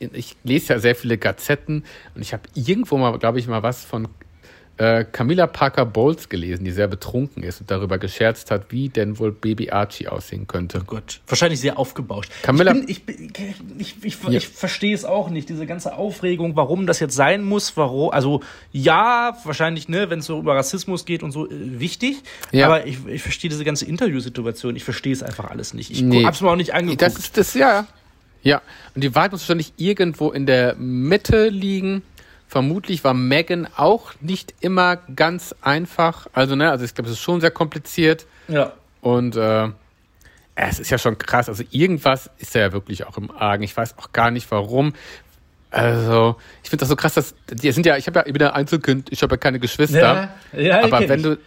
ich 0.00 0.36
lese 0.44 0.74
ja 0.74 0.78
sehr 0.78 0.94
viele 0.94 1.18
Gazetten 1.18 1.84
und 2.14 2.22
ich 2.22 2.32
habe 2.32 2.42
irgendwo 2.54 2.96
mal, 2.98 3.18
glaube 3.18 3.38
ich, 3.38 3.46
mal 3.48 3.62
was 3.62 3.84
von 3.84 4.08
äh, 4.80 5.04
Camilla 5.04 5.48
Parker 5.48 5.84
Bowles 5.84 6.28
gelesen, 6.28 6.64
die 6.64 6.70
sehr 6.70 6.86
betrunken 6.86 7.42
ist 7.42 7.60
und 7.60 7.68
darüber 7.68 7.98
gescherzt 7.98 8.52
hat, 8.52 8.66
wie 8.70 8.88
denn 8.88 9.18
wohl 9.18 9.32
Baby 9.32 9.70
Archie 9.70 10.06
aussehen 10.06 10.46
könnte. 10.46 10.84
Gott, 10.86 11.20
wahrscheinlich 11.26 11.58
sehr 11.58 11.80
aufgebauscht. 11.80 12.30
Camilla- 12.44 12.76
ich, 12.86 13.04
bin, 13.04 13.32
ich, 13.76 13.96
ich, 14.04 14.22
ich, 14.24 14.28
Ja. 14.28 14.38
verstehe 14.38 14.94
es 14.94 15.04
auch 15.04 15.30
nicht, 15.30 15.48
diese 15.48 15.66
ganze 15.66 15.94
Aufregung, 15.96 16.54
warum 16.54 16.86
das 16.86 17.00
jetzt 17.00 17.16
sein 17.16 17.42
muss, 17.42 17.76
warum, 17.76 18.10
also 18.12 18.40
ja, 18.70 19.36
wahrscheinlich, 19.42 19.88
ne, 19.88 20.10
wenn 20.10 20.20
es 20.20 20.26
so 20.26 20.38
über 20.38 20.54
Rassismus 20.54 21.04
geht 21.04 21.24
und 21.24 21.32
so, 21.32 21.50
äh, 21.50 21.80
wichtig, 21.80 22.22
Ja. 22.52 22.66
aber 22.66 22.86
ich, 22.86 23.04
ich 23.08 23.20
verstehe 23.22 23.50
diese 23.50 23.64
ganze 23.64 23.84
Interviewsituation, 23.84 24.76
ich 24.76 24.84
verstehe 24.84 25.12
es 25.12 25.24
einfach 25.24 25.50
alles 25.50 25.74
nicht. 25.74 25.90
Ich 25.90 26.02
Nee. 26.02 26.24
hab's 26.24 26.40
mir 26.40 26.50
auch 26.50 26.54
nicht 26.56 26.72
angeguckt. 26.74 27.02
Das 27.02 27.18
ist 27.18 27.36
das, 27.36 27.54
ja. 27.54 27.88
Ja, 28.42 28.62
und 28.94 29.02
die 29.02 29.14
Wahrheit 29.14 29.32
muss 29.32 29.42
wahrscheinlich 29.42 29.72
irgendwo 29.76 30.30
in 30.30 30.46
der 30.46 30.74
Mitte 30.76 31.48
liegen. 31.48 32.02
Vermutlich 32.46 33.04
war 33.04 33.12
Megan 33.12 33.68
auch 33.76 34.12
nicht 34.20 34.54
immer 34.60 34.96
ganz 34.96 35.54
einfach. 35.60 36.28
Also, 36.32 36.54
ne, 36.56 36.70
also 36.70 36.84
ich 36.84 36.94
glaube, 36.94 37.10
es 37.10 37.16
ist 37.16 37.22
schon 37.22 37.40
sehr 37.40 37.50
kompliziert. 37.50 38.26
ja. 38.48 38.72
Und 39.00 39.36
äh, 39.36 39.68
es 40.58 40.80
ist 40.80 40.90
ja 40.90 40.98
schon 40.98 41.16
krass. 41.18 41.48
Also 41.48 41.62
irgendwas 41.70 42.30
ist 42.38 42.54
ja 42.54 42.72
wirklich 42.72 43.06
auch 43.06 43.16
im 43.16 43.30
Argen. 43.30 43.62
Ich 43.62 43.76
weiß 43.76 43.96
auch 43.98 44.12
gar 44.12 44.32
nicht 44.32 44.50
warum. 44.50 44.92
Also, 45.70 46.36
ich 46.62 46.70
finde 46.70 46.80
das 46.80 46.88
so 46.88 46.96
krass, 46.96 47.14
dass 47.14 47.34
die 47.50 47.70
sind 47.72 47.86
ja, 47.86 47.96
ich 47.96 48.06
habe 48.06 48.20
ja, 48.20 48.26
ich 48.26 48.32
bin 48.32 48.40
ja 48.40 48.52
Einzelkind, 48.54 49.12
ich 49.12 49.22
habe 49.22 49.34
ja 49.34 49.36
keine 49.36 49.60
Geschwister. 49.60 50.30
Ja, 50.52 50.60
ja, 50.60 50.82
aber 50.82 51.08
wenn 51.08 51.22
du. 51.22 51.38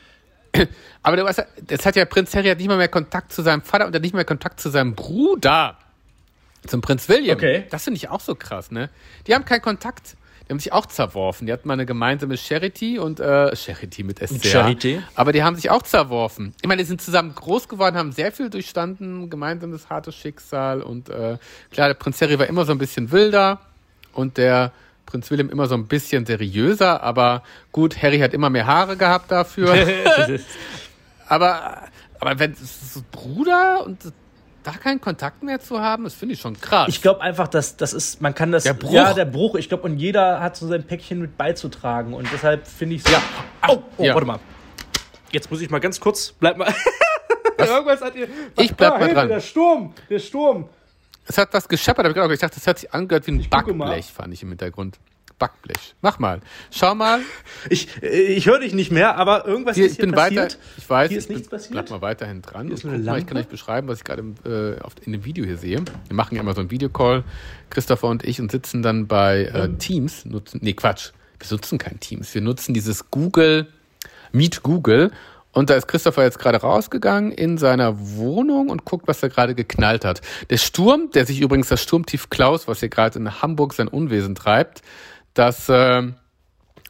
Aber 1.03 1.17
du 1.17 1.23
weißt 1.23 1.39
ja, 1.39 1.45
jetzt 1.67 1.85
hat 1.85 1.95
ja 1.95 2.05
Prinz 2.05 2.35
Harry 2.35 2.49
hat 2.49 2.59
nicht 2.59 2.67
mal 2.67 2.77
mehr 2.77 2.89
Kontakt 2.89 3.33
zu 3.33 3.41
seinem 3.41 3.63
Vater 3.63 3.87
und 3.87 3.95
hat 3.95 4.01
nicht 4.03 4.13
mehr 4.13 4.25
Kontakt 4.25 4.59
zu 4.59 4.69
seinem 4.69 4.93
Bruder. 4.93 5.77
Zum 6.67 6.81
Prinz 6.81 7.09
William. 7.09 7.37
Okay. 7.37 7.65
Das 7.69 7.83
finde 7.83 7.97
ich 7.97 8.09
auch 8.09 8.19
so 8.19 8.35
krass, 8.35 8.71
ne? 8.71 8.89
Die 9.27 9.33
haben 9.33 9.45
keinen 9.45 9.61
Kontakt. 9.61 10.15
Die 10.47 10.53
haben 10.53 10.59
sich 10.59 10.73
auch 10.73 10.85
zerworfen. 10.85 11.47
Die 11.47 11.53
hatten 11.53 11.67
mal 11.67 11.75
eine 11.75 11.85
gemeinsame 11.85 12.37
Charity 12.37 12.99
und 12.99 13.19
äh, 13.19 13.55
Charity 13.55 14.03
mit 14.03 14.19
SCA. 14.19 14.65
Charité. 14.65 15.01
Aber 15.15 15.31
die 15.31 15.43
haben 15.43 15.55
sich 15.55 15.69
auch 15.69 15.81
zerworfen. 15.81 16.53
Ich 16.61 16.67
meine, 16.67 16.81
die 16.81 16.87
sind 16.87 17.01
zusammen 17.01 17.33
groß 17.33 17.69
geworden, 17.69 17.95
haben 17.95 18.11
sehr 18.11 18.31
viel 18.31 18.49
durchstanden, 18.49 19.29
gemeinsames 19.29 19.89
hartes 19.89 20.15
Schicksal. 20.15 20.81
Und 20.81 21.09
äh, 21.09 21.37
klar, 21.71 21.87
der 21.87 21.93
Prinz 21.93 22.21
Harry 22.21 22.37
war 22.37 22.47
immer 22.47 22.65
so 22.65 22.73
ein 22.73 22.77
bisschen 22.77 23.11
wilder 23.11 23.61
und 24.13 24.37
der 24.37 24.71
Prinz 25.05 25.31
William 25.31 25.49
immer 25.49 25.67
so 25.67 25.75
ein 25.75 25.87
bisschen 25.87 26.25
seriöser. 26.25 27.01
Aber 27.01 27.43
gut, 27.71 28.01
Harry 28.01 28.19
hat 28.19 28.33
immer 28.33 28.49
mehr 28.49 28.67
Haare 28.67 28.97
gehabt 28.97 29.31
dafür. 29.31 29.73
aber, 31.27 31.83
aber 32.19 32.39
wenn 32.39 32.55
Bruder 33.11 33.85
und 33.85 33.99
da 34.63 34.71
keinen 34.71 35.01
Kontakt 35.01 35.43
mehr 35.43 35.59
zu 35.59 35.79
haben, 35.79 36.03
das 36.03 36.13
finde 36.13 36.33
ich 36.35 36.41
schon 36.41 36.59
krass. 36.59 36.87
Ich 36.89 37.01
glaube 37.01 37.21
einfach, 37.21 37.47
dass 37.47 37.77
das 37.77 37.93
ist, 37.93 38.21
man 38.21 38.35
kann 38.35 38.51
das. 38.51 38.63
Der 38.63 38.73
Bruch. 38.73 38.91
Ja, 38.91 39.13
der 39.13 39.25
Bruch. 39.25 39.55
Ich 39.55 39.69
glaube, 39.69 39.83
und 39.83 39.97
jeder 39.97 40.39
hat 40.39 40.55
so 40.55 40.67
sein 40.67 40.83
Päckchen 40.83 41.19
mit 41.19 41.37
beizutragen. 41.37 42.13
Und 42.13 42.27
deshalb 42.31 42.67
finde 42.67 42.95
ich 42.95 43.05
es. 43.05 43.11
Ja. 43.11 43.21
Oh, 43.67 43.81
oh 43.97 44.03
Ja. 44.03 44.13
warte 44.13 44.27
mal. 44.27 44.39
Jetzt 45.31 45.49
muss 45.49 45.61
ich 45.61 45.69
mal 45.69 45.79
ganz 45.79 45.99
kurz. 45.99 46.33
Bleib 46.39 46.57
mal. 46.57 46.73
Irgendwas 47.57 48.01
hat 48.01 48.15
ihr. 48.15 48.27
Ich 48.57 48.73
bleib 48.75 48.93
Ah, 48.93 48.99
mal 48.99 49.13
dran. 49.13 49.27
Der 49.29 49.39
Sturm. 49.39 49.93
Der 50.09 50.19
Sturm. 50.19 50.67
Es 51.27 51.37
hat 51.37 51.53
was 51.53 51.67
gescheppert, 51.69 52.05
aber 52.17 52.33
ich 52.33 52.39
dachte, 52.39 52.55
das 52.55 52.67
hat 52.67 52.79
sich 52.79 52.93
angehört 52.93 53.27
wie 53.27 53.31
ein 53.31 53.37
mal. 53.37 53.63
Backblech, 53.63 54.05
fand 54.11 54.33
ich 54.33 54.41
im 54.43 54.49
Hintergrund. 54.49 54.97
Backblech. 55.41 55.95
Mach 56.03 56.19
mal. 56.19 56.39
Schau 56.69 56.93
mal. 56.93 57.19
Ich, 57.67 57.87
ich 58.03 58.45
höre 58.45 58.59
dich 58.59 58.73
nicht 58.73 58.91
mehr, 58.91 59.17
aber 59.17 59.47
irgendwas 59.47 59.75
Hier, 59.75 59.87
ist 59.87 59.93
ich 59.93 59.97
hier 59.97 60.05
bin 60.05 60.13
passiert. 60.13 60.53
weiter. 60.53 60.55
Ich 60.77 60.87
weiß, 60.87 61.09
Hier 61.09 61.17
ist 61.17 61.23
ich 61.23 61.27
bin, 61.29 61.37
nichts 61.37 61.49
passiert? 61.49 61.71
bleib 61.71 61.89
mal 61.89 62.01
weiterhin 62.03 62.43
dran. 62.43 62.67
Hier 62.67 62.75
ist 62.75 62.85
eine 62.85 62.99
mal, 62.99 63.17
ich 63.17 63.25
kann 63.25 63.37
euch 63.37 63.47
beschreiben, 63.47 63.87
was 63.87 63.97
ich 63.97 64.03
gerade 64.03 64.21
äh, 64.45 65.03
in 65.03 65.13
dem 65.13 65.25
Video 65.25 65.43
hier 65.43 65.57
sehe. 65.57 65.83
Wir 66.07 66.15
machen 66.15 66.35
ja 66.35 66.41
immer 66.41 66.53
so 66.53 66.61
einen 66.61 66.69
Videocall, 66.69 67.23
Christopher 67.71 68.07
und 68.09 68.23
ich, 68.23 68.39
und 68.39 68.51
sitzen 68.51 68.83
dann 68.83 69.07
bei 69.07 69.45
äh, 69.45 69.69
Teams. 69.79 70.25
Nutzen, 70.25 70.59
nee, 70.61 70.73
Quatsch. 70.73 71.09
Wir 71.39 71.47
nutzen 71.49 71.79
kein 71.79 71.99
Teams. 71.99 72.35
Wir 72.35 72.41
nutzen 72.41 72.75
dieses 72.75 73.09
Google, 73.09 73.65
Meet 74.31 74.61
Google. 74.61 75.11
Und 75.53 75.69
da 75.69 75.73
ist 75.73 75.87
Christopher 75.87 76.23
jetzt 76.23 76.39
gerade 76.39 76.59
rausgegangen 76.59 77.31
in 77.31 77.57
seiner 77.57 77.99
Wohnung 78.15 78.69
und 78.69 78.85
guckt, 78.85 79.07
was 79.07 79.21
er 79.21 79.29
gerade 79.29 79.53
geknallt 79.53 80.05
hat. 80.05 80.21
Der 80.49 80.57
Sturm, 80.57 81.09
der 81.13 81.25
sich 81.25 81.41
übrigens 81.41 81.67
das 81.67 81.81
Sturmtief 81.83 82.29
Klaus, 82.29 82.67
was 82.69 82.79
hier 82.79 82.87
gerade 82.89 83.19
in 83.19 83.41
Hamburg 83.41 83.73
sein 83.73 83.89
Unwesen 83.89 84.33
treibt, 84.35 84.81
das 85.33 85.67
ähm, 85.69 86.15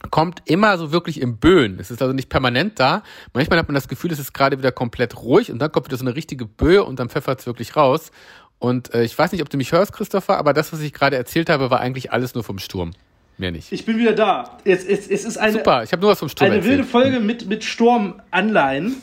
kommt 0.09 0.41
immer 0.45 0.77
so 0.77 0.91
wirklich 0.91 1.21
im 1.21 1.37
Böen. 1.37 1.79
Es 1.79 1.91
ist 1.91 2.01
also 2.01 2.13
nicht 2.13 2.29
permanent 2.29 2.79
da. 2.79 3.03
Manchmal 3.33 3.59
hat 3.59 3.67
man 3.67 3.75
das 3.75 3.87
Gefühl, 3.87 4.11
es 4.11 4.19
ist 4.19 4.33
gerade 4.33 4.57
wieder 4.57 4.71
komplett 4.71 5.17
ruhig 5.21 5.51
und 5.51 5.59
dann 5.59 5.71
kommt 5.71 5.87
wieder 5.87 5.97
so 5.97 6.05
eine 6.05 6.15
richtige 6.15 6.45
Böe 6.45 6.83
und 6.83 6.99
dann 6.99 7.09
pfeffert 7.09 7.39
es 7.39 7.45
wirklich 7.45 7.75
raus. 7.75 8.11
Und 8.57 8.93
äh, 8.93 9.03
ich 9.03 9.17
weiß 9.17 9.31
nicht, 9.31 9.41
ob 9.41 9.49
du 9.49 9.57
mich 9.57 9.71
hörst, 9.71 9.93
Christopher, 9.93 10.37
aber 10.37 10.53
das, 10.53 10.71
was 10.71 10.81
ich 10.81 10.93
gerade 10.93 11.15
erzählt 11.15 11.49
habe, 11.49 11.69
war 11.69 11.79
eigentlich 11.79 12.11
alles 12.11 12.35
nur 12.35 12.43
vom 12.43 12.59
Sturm. 12.59 12.91
Mehr 13.37 13.51
nicht. 13.51 13.71
Ich 13.71 13.85
bin 13.85 13.97
wieder 13.97 14.13
da. 14.13 14.57
Es, 14.65 14.83
es, 14.83 15.07
es 15.07 15.25
ist 15.25 15.37
eine, 15.37 15.53
Super, 15.53 15.83
ich 15.83 15.91
habe 15.91 16.01
nur 16.01 16.11
was 16.11 16.19
vom 16.19 16.29
Sturm 16.29 16.47
eine 16.47 16.57
erzählt. 16.57 16.77
wilde 16.77 16.87
Folge 16.87 17.19
mit, 17.19 17.47
mit 17.47 17.63
Sturmanleihen. 17.63 18.97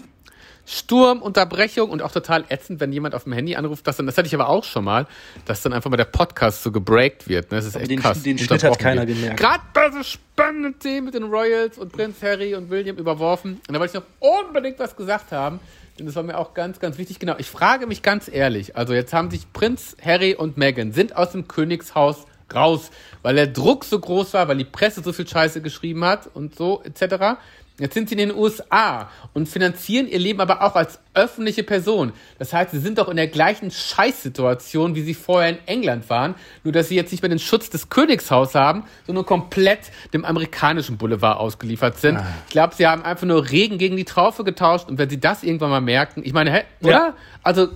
Sturm, 0.70 1.22
Unterbrechung 1.22 1.88
und 1.88 2.02
auch 2.02 2.12
total 2.12 2.44
ätzend, 2.50 2.78
wenn 2.80 2.92
jemand 2.92 3.14
auf 3.14 3.24
dem 3.24 3.32
Handy 3.32 3.56
anruft, 3.56 3.86
das 3.86 3.96
dann, 3.96 4.04
das 4.06 4.18
hatte 4.18 4.26
ich 4.28 4.34
aber 4.34 4.48
auch 4.50 4.64
schon 4.64 4.84
mal, 4.84 5.06
dass 5.46 5.62
dann 5.62 5.72
einfach 5.72 5.88
mal 5.90 5.96
der 5.96 6.04
Podcast 6.04 6.62
so 6.62 6.70
gebreakt 6.70 7.26
wird. 7.26 7.50
Ne? 7.50 7.56
Das 7.56 7.64
ist 7.64 7.74
echt 7.76 7.90
den- 7.90 8.00
krass. 8.00 8.22
den 8.22 8.36
Schnitt 8.38 8.62
hat 8.62 8.78
keiner 8.78 9.06
wird. 9.06 9.16
gemerkt. 9.18 9.40
Gerade 9.40 9.62
bei 9.72 9.90
so 9.90 10.02
spannenden 10.02 10.78
Themen 10.78 11.06
mit 11.06 11.14
den 11.14 11.24
Royals 11.24 11.78
und 11.78 11.90
Prinz 11.92 12.22
Harry 12.22 12.54
und 12.54 12.68
William 12.68 12.96
überworfen. 12.96 13.60
Und 13.66 13.72
da 13.74 13.80
wollte 13.80 13.96
ich 13.98 14.04
noch 14.04 14.44
unbedingt 14.44 14.78
was 14.78 14.94
gesagt 14.94 15.32
haben, 15.32 15.58
denn 15.98 16.04
das 16.04 16.14
war 16.16 16.22
mir 16.22 16.36
auch 16.36 16.52
ganz, 16.52 16.78
ganz 16.80 16.98
wichtig. 16.98 17.18
Genau, 17.18 17.34
ich 17.38 17.48
frage 17.48 17.86
mich 17.86 18.02
ganz 18.02 18.28
ehrlich, 18.28 18.76
also 18.76 18.92
jetzt 18.92 19.14
haben 19.14 19.30
sich 19.30 19.50
Prinz 19.54 19.96
Harry 20.04 20.34
und 20.34 20.58
Meghan 20.58 20.92
sind 20.92 21.16
aus 21.16 21.32
dem 21.32 21.48
Königshaus 21.48 22.26
raus, 22.54 22.90
weil 23.22 23.34
der 23.34 23.46
Druck 23.46 23.84
so 23.84 23.98
groß 23.98 24.34
war, 24.34 24.48
weil 24.48 24.58
die 24.58 24.64
Presse 24.64 25.02
so 25.02 25.12
viel 25.12 25.26
Scheiße 25.26 25.60
geschrieben 25.62 26.04
hat 26.04 26.28
und 26.34 26.54
so 26.54 26.82
etc. 26.84 27.38
Jetzt 27.78 27.94
sind 27.94 28.08
sie 28.08 28.16
in 28.16 28.28
den 28.28 28.36
USA 28.36 29.08
und 29.34 29.48
finanzieren 29.48 30.08
ihr 30.08 30.18
Leben 30.18 30.40
aber 30.40 30.62
auch 30.62 30.74
als 30.74 30.98
öffentliche 31.14 31.62
Person. 31.62 32.12
Das 32.38 32.52
heißt, 32.52 32.72
sie 32.72 32.80
sind 32.80 32.98
doch 32.98 33.08
in 33.08 33.16
der 33.16 33.28
gleichen 33.28 33.70
Scheißsituation, 33.70 34.96
wie 34.96 35.02
sie 35.02 35.14
vorher 35.14 35.50
in 35.50 35.58
England 35.66 36.10
waren, 36.10 36.34
nur 36.64 36.72
dass 36.72 36.88
sie 36.88 36.96
jetzt 36.96 37.12
nicht 37.12 37.22
mehr 37.22 37.28
den 37.28 37.38
Schutz 37.38 37.70
des 37.70 37.88
Königshaus 37.88 38.56
haben, 38.56 38.84
sondern 39.06 39.24
komplett 39.24 39.92
dem 40.12 40.24
amerikanischen 40.24 40.98
Boulevard 40.98 41.38
ausgeliefert 41.38 41.98
sind. 41.98 42.16
Ah. 42.16 42.26
Ich 42.46 42.52
glaube, 42.52 42.74
sie 42.74 42.86
haben 42.86 43.02
einfach 43.02 43.26
nur 43.26 43.48
Regen 43.48 43.78
gegen 43.78 43.96
die 43.96 44.04
Traufe 44.04 44.42
getauscht 44.42 44.88
und 44.88 44.98
wenn 44.98 45.08
sie 45.08 45.20
das 45.20 45.44
irgendwann 45.44 45.70
mal 45.70 45.80
merken, 45.80 46.22
ich 46.24 46.32
meine, 46.32 46.52
hä, 46.52 46.62
oder? 46.82 46.90
Ja. 46.90 47.14
Also 47.44 47.68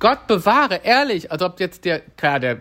Gott 0.00 0.26
bewahre, 0.26 0.80
ehrlich, 0.82 1.30
also 1.30 1.46
ob 1.46 1.60
jetzt 1.60 1.84
der, 1.84 2.00
klar, 2.00 2.40
der 2.40 2.58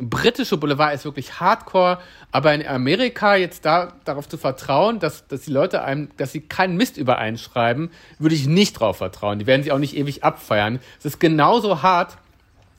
britische 0.00 0.56
Boulevard 0.56 0.94
ist 0.94 1.04
wirklich 1.04 1.40
hardcore, 1.40 1.98
aber 2.32 2.54
in 2.54 2.66
Amerika 2.66 3.36
jetzt 3.36 3.64
da 3.64 3.92
darauf 4.04 4.28
zu 4.28 4.38
vertrauen, 4.38 4.98
dass, 4.98 5.26
dass 5.28 5.42
die 5.42 5.52
Leute 5.52 5.82
einem, 5.82 6.08
dass 6.16 6.32
sie 6.32 6.40
keinen 6.40 6.76
Mist 6.76 6.96
übereinschreiben, 6.96 7.90
würde 8.18 8.34
ich 8.34 8.46
nicht 8.46 8.74
drauf 8.74 8.98
vertrauen. 8.98 9.38
Die 9.38 9.46
werden 9.46 9.62
sich 9.62 9.72
auch 9.72 9.78
nicht 9.78 9.96
ewig 9.96 10.24
abfeiern. 10.24 10.80
Es 10.98 11.04
ist 11.04 11.20
genauso 11.20 11.82
hart 11.82 12.16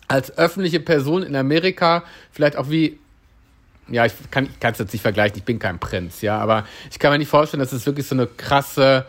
als 0.07 0.37
öffentliche 0.37 0.79
Person 0.79 1.23
in 1.23 1.35
Amerika, 1.35 2.03
vielleicht 2.31 2.57
auch 2.57 2.69
wie 2.69 2.99
ja, 3.87 4.05
ich 4.05 4.13
kann 4.31 4.47
es 4.61 4.77
jetzt 4.77 4.93
nicht 4.93 5.01
vergleichen, 5.01 5.37
ich 5.37 5.43
bin 5.43 5.59
kein 5.59 5.79
Prinz, 5.79 6.21
ja, 6.21 6.37
aber 6.37 6.65
ich 6.89 6.97
kann 6.97 7.11
mir 7.11 7.17
nicht 7.17 7.27
vorstellen, 7.27 7.59
dass 7.59 7.73
es 7.73 7.85
wirklich 7.85 8.07
so 8.07 8.15
eine 8.15 8.25
krasse 8.25 9.05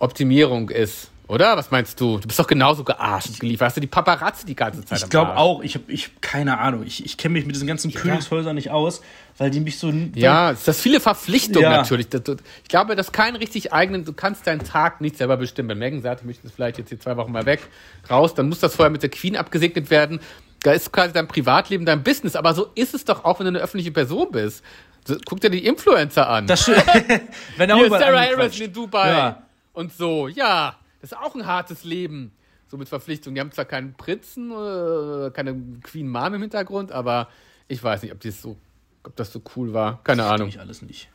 Optimierung 0.00 0.70
ist 0.70 1.10
oder? 1.26 1.56
Was 1.56 1.70
meinst 1.70 1.98
du? 2.00 2.18
Du 2.18 2.28
bist 2.28 2.38
doch 2.38 2.46
genauso 2.46 2.84
gearscht 2.84 3.40
geliefert. 3.40 3.66
Hast 3.66 3.76
du 3.78 3.80
die 3.80 3.86
Paparazzi 3.86 4.44
die 4.44 4.54
ganze 4.54 4.84
Zeit 4.84 5.02
Ich 5.02 5.08
glaube 5.08 5.36
auch. 5.36 5.62
Ich 5.62 5.74
habe 5.74 5.90
ich, 5.90 6.10
keine 6.20 6.58
Ahnung. 6.58 6.84
Ich, 6.84 7.04
ich 7.04 7.16
kenne 7.16 7.32
mich 7.32 7.46
mit 7.46 7.54
diesen 7.54 7.66
ganzen 7.66 7.90
ja. 7.90 7.98
Königshäusern 7.98 8.54
nicht 8.54 8.70
aus, 8.70 9.00
weil 9.38 9.50
die 9.50 9.60
mich 9.60 9.78
so. 9.78 9.90
Ja, 10.14 10.50
das 10.50 10.68
ist 10.68 10.82
viele 10.82 11.00
Verpflichtungen 11.00 11.62
ja. 11.62 11.78
natürlich. 11.78 12.08
Ich 12.12 12.68
glaube, 12.68 12.94
das 12.94 13.06
ist 13.06 13.12
kein 13.12 13.36
richtig 13.36 13.72
eigenen. 13.72 14.04
Du 14.04 14.12
kannst 14.12 14.46
deinen 14.46 14.64
Tag 14.64 15.00
nicht 15.00 15.16
selber 15.16 15.38
bestimmen. 15.38 15.70
Wenn 15.70 15.78
Megan 15.78 16.02
sagt, 16.02 16.20
ich 16.20 16.26
möchte 16.26 16.42
das 16.42 16.52
vielleicht 16.52 16.76
jetzt 16.76 16.90
hier 16.90 17.00
zwei 17.00 17.16
Wochen 17.16 17.32
mal 17.32 17.46
weg, 17.46 17.60
raus, 18.10 18.34
dann 18.34 18.48
muss 18.50 18.60
das 18.60 18.76
vorher 18.76 18.90
mit 18.90 19.02
der 19.02 19.10
Queen 19.10 19.36
abgesegnet 19.36 19.88
werden. 19.90 20.20
Da 20.62 20.72
ist 20.72 20.92
quasi 20.92 21.14
dein 21.14 21.28
Privatleben 21.28 21.86
dein 21.86 22.02
Business. 22.02 22.36
Aber 22.36 22.52
so 22.52 22.68
ist 22.74 22.92
es 22.92 23.04
doch 23.06 23.24
auch, 23.24 23.38
wenn 23.38 23.46
du 23.46 23.50
eine 23.50 23.60
öffentliche 23.60 23.92
Person 23.92 24.28
bist. 24.30 24.62
Guck 25.26 25.40
dir 25.40 25.50
die 25.50 25.64
Influencer 25.64 26.28
an. 26.28 26.46
Das 26.46 26.62
stimmt. 26.62 26.84
wenn 27.56 27.70
er 27.70 27.88
Sarah 27.88 28.20
Harris 28.20 28.60
in 28.60 28.72
Dubai. 28.72 29.10
Ja. 29.10 29.42
Und 29.72 29.92
so, 29.92 30.28
ja. 30.28 30.76
Das 31.04 31.12
ist 31.12 31.18
auch 31.18 31.34
ein 31.34 31.44
hartes 31.44 31.84
Leben. 31.84 32.32
So 32.66 32.78
mit 32.78 32.88
Verpflichtungen. 32.88 33.34
Die 33.34 33.40
haben 33.42 33.52
zwar 33.52 33.66
keinen 33.66 33.92
Prinzen, 33.92 34.50
äh, 34.50 35.30
keine 35.32 35.54
Queen 35.82 36.08
Mom 36.08 36.32
im 36.32 36.40
Hintergrund, 36.40 36.92
aber 36.92 37.28
ich 37.68 37.84
weiß 37.84 38.02
nicht, 38.02 38.12
ob, 38.12 38.20
das 38.20 38.40
so, 38.40 38.56
ob 39.02 39.14
das 39.14 39.30
so 39.30 39.42
cool 39.54 39.74
war. 39.74 40.02
Keine 40.02 40.22
das 40.22 40.32
Ahnung. 40.32 40.48
Ich 40.48 40.60
alles 40.60 40.80
nicht. 40.80 41.10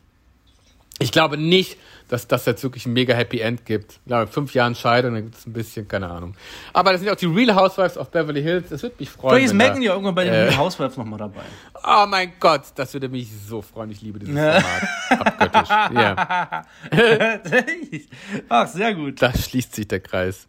Ich 0.99 1.11
glaube 1.11 1.37
nicht, 1.37 1.77
dass 2.09 2.27
das 2.27 2.45
jetzt 2.45 2.61
wirklich 2.63 2.85
ein 2.85 2.93
mega 2.93 3.13
Happy 3.13 3.39
End 3.39 3.65
gibt. 3.65 3.93
Ich 3.93 4.05
glaube, 4.07 4.27
fünf 4.27 4.53
Jahren 4.53 4.75
Scheidung, 4.75 5.13
dann 5.13 5.23
gibt 5.23 5.37
es 5.37 5.45
ein 5.45 5.53
bisschen, 5.53 5.87
keine 5.87 6.09
Ahnung. 6.09 6.35
Aber 6.73 6.91
das 6.91 7.01
sind 7.01 7.09
auch 7.09 7.15
die 7.15 7.27
Real 7.27 7.55
Housewives 7.55 7.97
of 7.97 8.09
Beverly 8.09 8.41
Hills. 8.41 8.69
Das 8.69 8.81
würde 8.83 8.95
mich 8.99 9.09
freuen. 9.09 9.35
Vielleicht 9.35 9.51
ist 9.51 9.53
Megan 9.53 9.81
ja 9.81 9.93
irgendwann 9.93 10.15
bei 10.15 10.25
den 10.25 10.33
äh, 10.33 10.43
Real 10.43 10.57
Housewives 10.57 10.97
nochmal 10.97 11.19
dabei. 11.19 11.43
Oh 11.83 12.05
mein 12.07 12.33
Gott, 12.39 12.63
das 12.75 12.93
würde 12.93 13.07
mich 13.09 13.29
so 13.47 13.61
freuen. 13.61 13.91
Ich 13.91 14.01
liebe 14.01 14.19
dieses 14.19 14.35
Format. 14.35 14.83
Abgöttisch. 15.09 15.69
Ja. 15.69 16.65
Ach, 18.49 18.67
sehr 18.67 18.93
gut. 18.95 19.21
Da 19.21 19.31
schließt 19.33 19.75
sich 19.75 19.87
der 19.87 19.99
Kreis. 19.99 20.47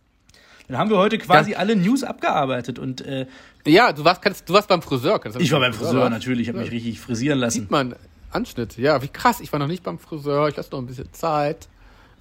Dann 0.66 0.78
haben 0.78 0.90
wir 0.90 0.98
heute 0.98 1.18
quasi 1.18 1.52
ja. 1.52 1.58
alle 1.58 1.76
News 1.76 2.04
abgearbeitet 2.04 2.78
und 2.78 3.00
äh, 3.00 3.26
ja, 3.66 3.92
du 3.92 4.04
warst, 4.04 4.22
kannst, 4.22 4.48
du 4.48 4.54
warst 4.54 4.68
beim 4.68 4.82
Friseur. 4.82 5.20
ich 5.38 5.52
war 5.52 5.60
beim 5.60 5.72
Friseur, 5.72 5.92
Friseur 5.92 6.10
natürlich. 6.10 6.42
Ich 6.42 6.48
habe 6.48 6.60
mich 6.60 6.70
richtig 6.70 7.00
frisieren 7.00 7.38
lassen. 7.38 7.60
Sieht 7.60 7.70
man, 7.70 7.94
Anschnitt. 8.30 8.76
Ja, 8.76 9.02
wie 9.02 9.08
krass. 9.08 9.40
Ich 9.40 9.52
war 9.52 9.58
noch 9.58 9.66
nicht 9.66 9.82
beim 9.82 9.98
Friseur. 9.98 10.48
Ich 10.48 10.56
lasse 10.56 10.70
noch 10.72 10.78
ein 10.78 10.86
bisschen 10.86 11.12
Zeit. 11.12 11.68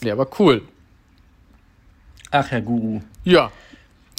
Nee, 0.02 0.12
aber 0.12 0.28
cool. 0.40 0.62
Ach, 2.32 2.50
Herr 2.52 2.62
Guru. 2.62 3.02
Ja, 3.24 3.52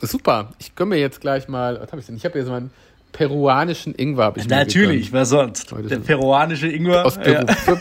super. 0.03 0.53
Ich 0.59 0.75
gönne 0.75 0.91
mir 0.91 1.01
jetzt 1.01 1.21
gleich 1.21 1.49
mal. 1.49 1.81
Was 1.81 1.93
habe 1.93 2.01
ich 2.01 2.07
denn? 2.07 2.17
Ich 2.17 2.25
habe 2.25 2.35
hier 2.35 2.45
so 2.45 2.53
einen 2.53 2.71
peruanischen 3.13 3.95
Ingwer. 3.95 4.33
Ich 4.37 4.49
Natürlich, 4.49 5.13
wer 5.13 5.25
sonst? 5.25 5.73
Der 5.73 5.99
peruanische 5.99 6.69
Ingwer. 6.69 7.05
Aus 7.05 7.19
Peru. 7.19 7.47
Ja. 7.47 7.79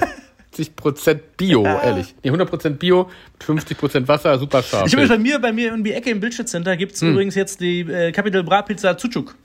50% 0.55 1.19
Bio, 1.37 1.63
ehrlich. 1.83 2.15
Nee, 2.23 2.31
100% 2.31 2.69
Bio, 2.71 3.09
mit 3.49 3.63
50% 3.63 4.07
Wasser, 4.07 4.37
super 4.37 4.63
scharf. 4.63 4.87
Ich 4.87 4.95
habe 4.95 5.07
bei 5.07 5.17
mir, 5.17 5.39
bei 5.39 5.51
mir 5.51 5.73
in 5.73 5.83
die 5.83 5.93
Ecke 5.93 6.09
im 6.09 6.19
Bildschirmcenter 6.19 6.75
gibt 6.77 6.95
es 6.95 7.01
hm. 7.01 7.11
übrigens 7.11 7.35
jetzt 7.35 7.61
die 7.61 7.81
äh, 7.81 8.11
Capital 8.11 8.43
Bra 8.43 8.61
Pizza 8.61 8.97
Zucuk. 8.97 9.35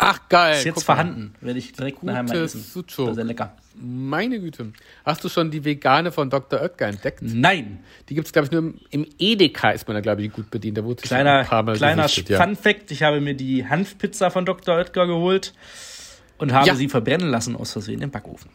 Ach, 0.00 0.20
geil. 0.28 0.54
Ist 0.54 0.64
jetzt 0.64 0.84
vorhanden. 0.84 1.34
Werde 1.40 1.58
ich 1.58 1.72
direkt 1.72 2.04
nachher 2.04 2.22
mal 2.22 2.36
essen. 2.36 2.62
Sucho. 2.62 3.02
Das 3.02 3.10
ist 3.10 3.14
sehr 3.16 3.24
lecker. 3.24 3.56
Meine 3.74 4.38
Güte. 4.38 4.72
Hast 5.04 5.24
du 5.24 5.28
schon 5.28 5.50
die 5.50 5.64
vegane 5.64 6.12
von 6.12 6.30
Dr. 6.30 6.60
Oetker 6.60 6.86
entdeckt? 6.86 7.18
Nein. 7.22 7.80
Die 8.08 8.14
gibt 8.14 8.28
es, 8.28 8.32
glaube 8.32 8.46
ich, 8.46 8.52
nur 8.52 8.60
im, 8.60 8.80
im, 8.90 9.06
Edeka 9.18 9.70
ist 9.70 9.88
man 9.88 9.96
da, 9.96 10.00
glaube 10.00 10.22
ich, 10.22 10.32
gut 10.32 10.50
bedient. 10.50 10.78
Da 10.78 10.84
wurde 10.84 11.02
kleiner 11.02 11.40
ein 11.40 11.46
paar 11.46 11.64
Mal 11.64 11.76
kleiner 11.76 12.08
Fun 12.08 12.24
ja. 12.28 12.54
Fact. 12.54 12.92
Ich 12.92 13.02
habe 13.02 13.20
mir 13.20 13.34
die 13.34 13.68
Hanfpizza 13.68 14.30
von 14.30 14.46
Dr. 14.46 14.76
Oetker 14.76 15.08
geholt 15.08 15.52
und 16.38 16.52
habe 16.52 16.66
ja. 16.68 16.74
sie 16.76 16.88
verbrennen 16.88 17.28
lassen 17.28 17.56
aus 17.56 17.72
Versehen 17.72 18.00
im 18.00 18.10
Backofen. 18.10 18.50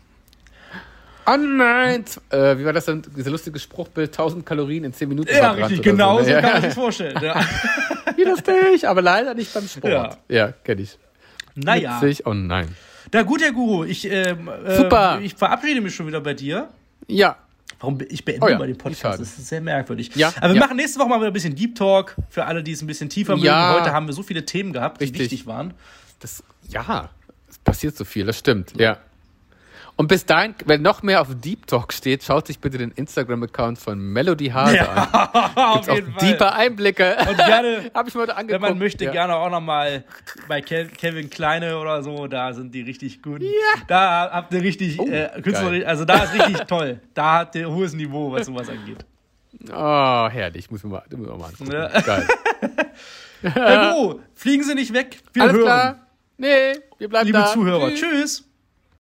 Oh 1.25 1.37
nein! 1.37 2.03
Äh, 2.31 2.57
wie 2.57 2.65
war 2.65 2.73
das 2.73 2.85
denn? 2.85 3.01
Dieser 3.15 3.31
lustige 3.31 3.57
Spruchbild, 3.57 4.09
1000 4.09 4.45
Kalorien 4.45 4.83
in 4.83 4.93
10 4.93 5.07
Minuten. 5.07 5.33
Ja, 5.33 5.51
richtig, 5.51 5.81
genau 5.81 6.19
so, 6.19 6.25
so 6.25 6.31
kann 6.31 6.43
man 6.43 6.61
sich 6.63 6.73
vorstellen. 6.73 7.17
Ja. 7.21 7.39
wie 8.17 8.23
lustig, 8.23 8.87
aber 8.87 9.01
leider 9.01 9.33
nicht 9.33 9.53
beim 9.53 9.65
Sport. 9.65 9.93
Ja, 9.93 10.17
ja 10.27 10.51
kenne 10.51 10.81
ich. 10.81 10.97
Naja. 11.55 12.01
Witzig. 12.01 12.25
Oh 12.25 12.33
nein. 12.33 12.75
Na 13.11 13.21
gut, 13.23 13.41
Herr 13.41 13.51
Guru, 13.51 13.83
ich, 13.83 14.09
ähm, 14.09 14.49
äh, 14.65 14.75
Super. 14.75 15.19
ich 15.21 15.35
verabschiede 15.35 15.81
mich 15.81 15.93
schon 15.93 16.07
wieder 16.07 16.21
bei 16.21 16.33
dir. 16.33 16.69
Ja. 17.07 17.37
Warum 17.79 17.99
ich 18.09 18.23
beende 18.23 18.45
oh 18.45 18.49
ja, 18.49 18.57
mal 18.57 18.67
den 18.67 18.77
Podcast? 18.77 19.19
Das 19.19 19.37
ist 19.37 19.47
sehr 19.49 19.59
merkwürdig. 19.59 20.11
Ja, 20.15 20.33
Aber 20.37 20.49
wir 20.49 20.55
ja. 20.55 20.61
machen 20.61 20.77
nächste 20.77 20.99
Woche 20.99 21.09
mal 21.09 21.17
wieder 21.19 21.27
ein 21.27 21.33
bisschen 21.33 21.55
Deep 21.55 21.75
Talk 21.75 22.15
für 22.29 22.45
alle, 22.45 22.63
die 22.63 22.71
es 22.71 22.81
ein 22.81 22.87
bisschen 22.87 23.09
tiefer 23.09 23.33
mögen. 23.33 23.45
Ja. 23.45 23.75
Heute 23.77 23.91
haben 23.91 24.07
wir 24.07 24.13
so 24.13 24.23
viele 24.23 24.45
Themen 24.45 24.71
gehabt, 24.71 25.01
die 25.01 25.05
Richtig. 25.05 25.21
wichtig 25.21 25.45
waren. 25.47 25.73
Das, 26.19 26.43
ja, 26.69 27.09
es 27.49 27.57
passiert 27.59 27.97
so 27.97 28.05
viel, 28.05 28.25
das 28.25 28.39
stimmt. 28.39 28.73
Ja. 28.79 28.99
Und 30.03 30.09
bis 30.09 30.25
dahin, 30.25 30.53
wenn 30.65 30.81
noch 30.81 31.01
mehr 31.01 31.21
auf 31.21 31.29
Deep 31.33 31.65
Talk 31.65 31.93
steht, 31.93 32.25
schaut 32.25 32.47
sich 32.47 32.59
bitte 32.59 32.77
den 32.77 32.91
Instagram-Account 32.91 33.79
von 33.79 33.97
Melody 33.97 34.49
Hase 34.49 34.75
ja, 34.75 34.85
an. 34.91 35.73
Gibt's 35.75 35.87
auf 35.87 35.97
auch 35.97 36.17
tiefe 36.17 36.51
Einblicke. 36.51 37.15
Und 37.29 37.37
gerne, 37.37 37.89
habe 37.93 38.09
ich 38.09 38.13
mir 38.13 38.23
heute 38.23 38.35
angeguckt. 38.35 38.63
Wenn 38.63 38.69
man 38.71 38.79
möchte, 38.79 39.05
ja. 39.05 39.13
gerne 39.13 39.37
auch 39.37 39.49
noch 39.49 39.61
mal 39.61 40.03
bei 40.49 40.59
Kevin 40.59 41.29
Kleine 41.29 41.79
oder 41.79 42.03
so, 42.03 42.27
da 42.27 42.51
sind 42.51 42.75
die 42.75 42.81
richtig 42.81 43.21
gut. 43.21 43.43
Ja. 43.43 43.49
Da 43.87 44.29
habt 44.29 44.53
ihr 44.53 44.61
richtig, 44.61 44.99
oh, 44.99 45.07
äh, 45.07 45.41
künstlerisch, 45.41 45.85
also 45.85 46.03
da 46.03 46.23
ist 46.25 46.33
richtig 46.33 46.59
toll. 46.67 46.99
Da 47.13 47.39
habt 47.39 47.55
ihr 47.55 47.71
hohes 47.71 47.93
Niveau, 47.93 48.29
was 48.29 48.47
sowas 48.47 48.67
angeht. 48.67 49.05
Oh, 49.71 50.27
herrlich. 50.27 50.69
Muss 50.69 50.83
man 50.83 50.91
mal, 50.91 51.03
muss 51.15 51.29
man 51.29 51.39
mal 51.39 51.45
angucken. 51.45 51.71
Ja. 51.71 52.01
Geil. 52.01 52.27
Guru, 53.41 54.19
fliegen 54.35 54.65
Sie 54.65 54.75
nicht 54.75 54.93
weg. 54.93 55.19
Wir 55.31 55.43
Alles 55.43 55.55
hören. 55.55 55.63
klar. 55.63 56.07
Nee, 56.35 56.73
wir 56.97 57.07
bleiben 57.07 57.27
Liebe 57.27 57.37
da. 57.37 57.45
Liebe 57.45 57.53
Zuhörer, 57.53 57.87
tschüss. 57.91 57.99
tschüss. 58.01 58.52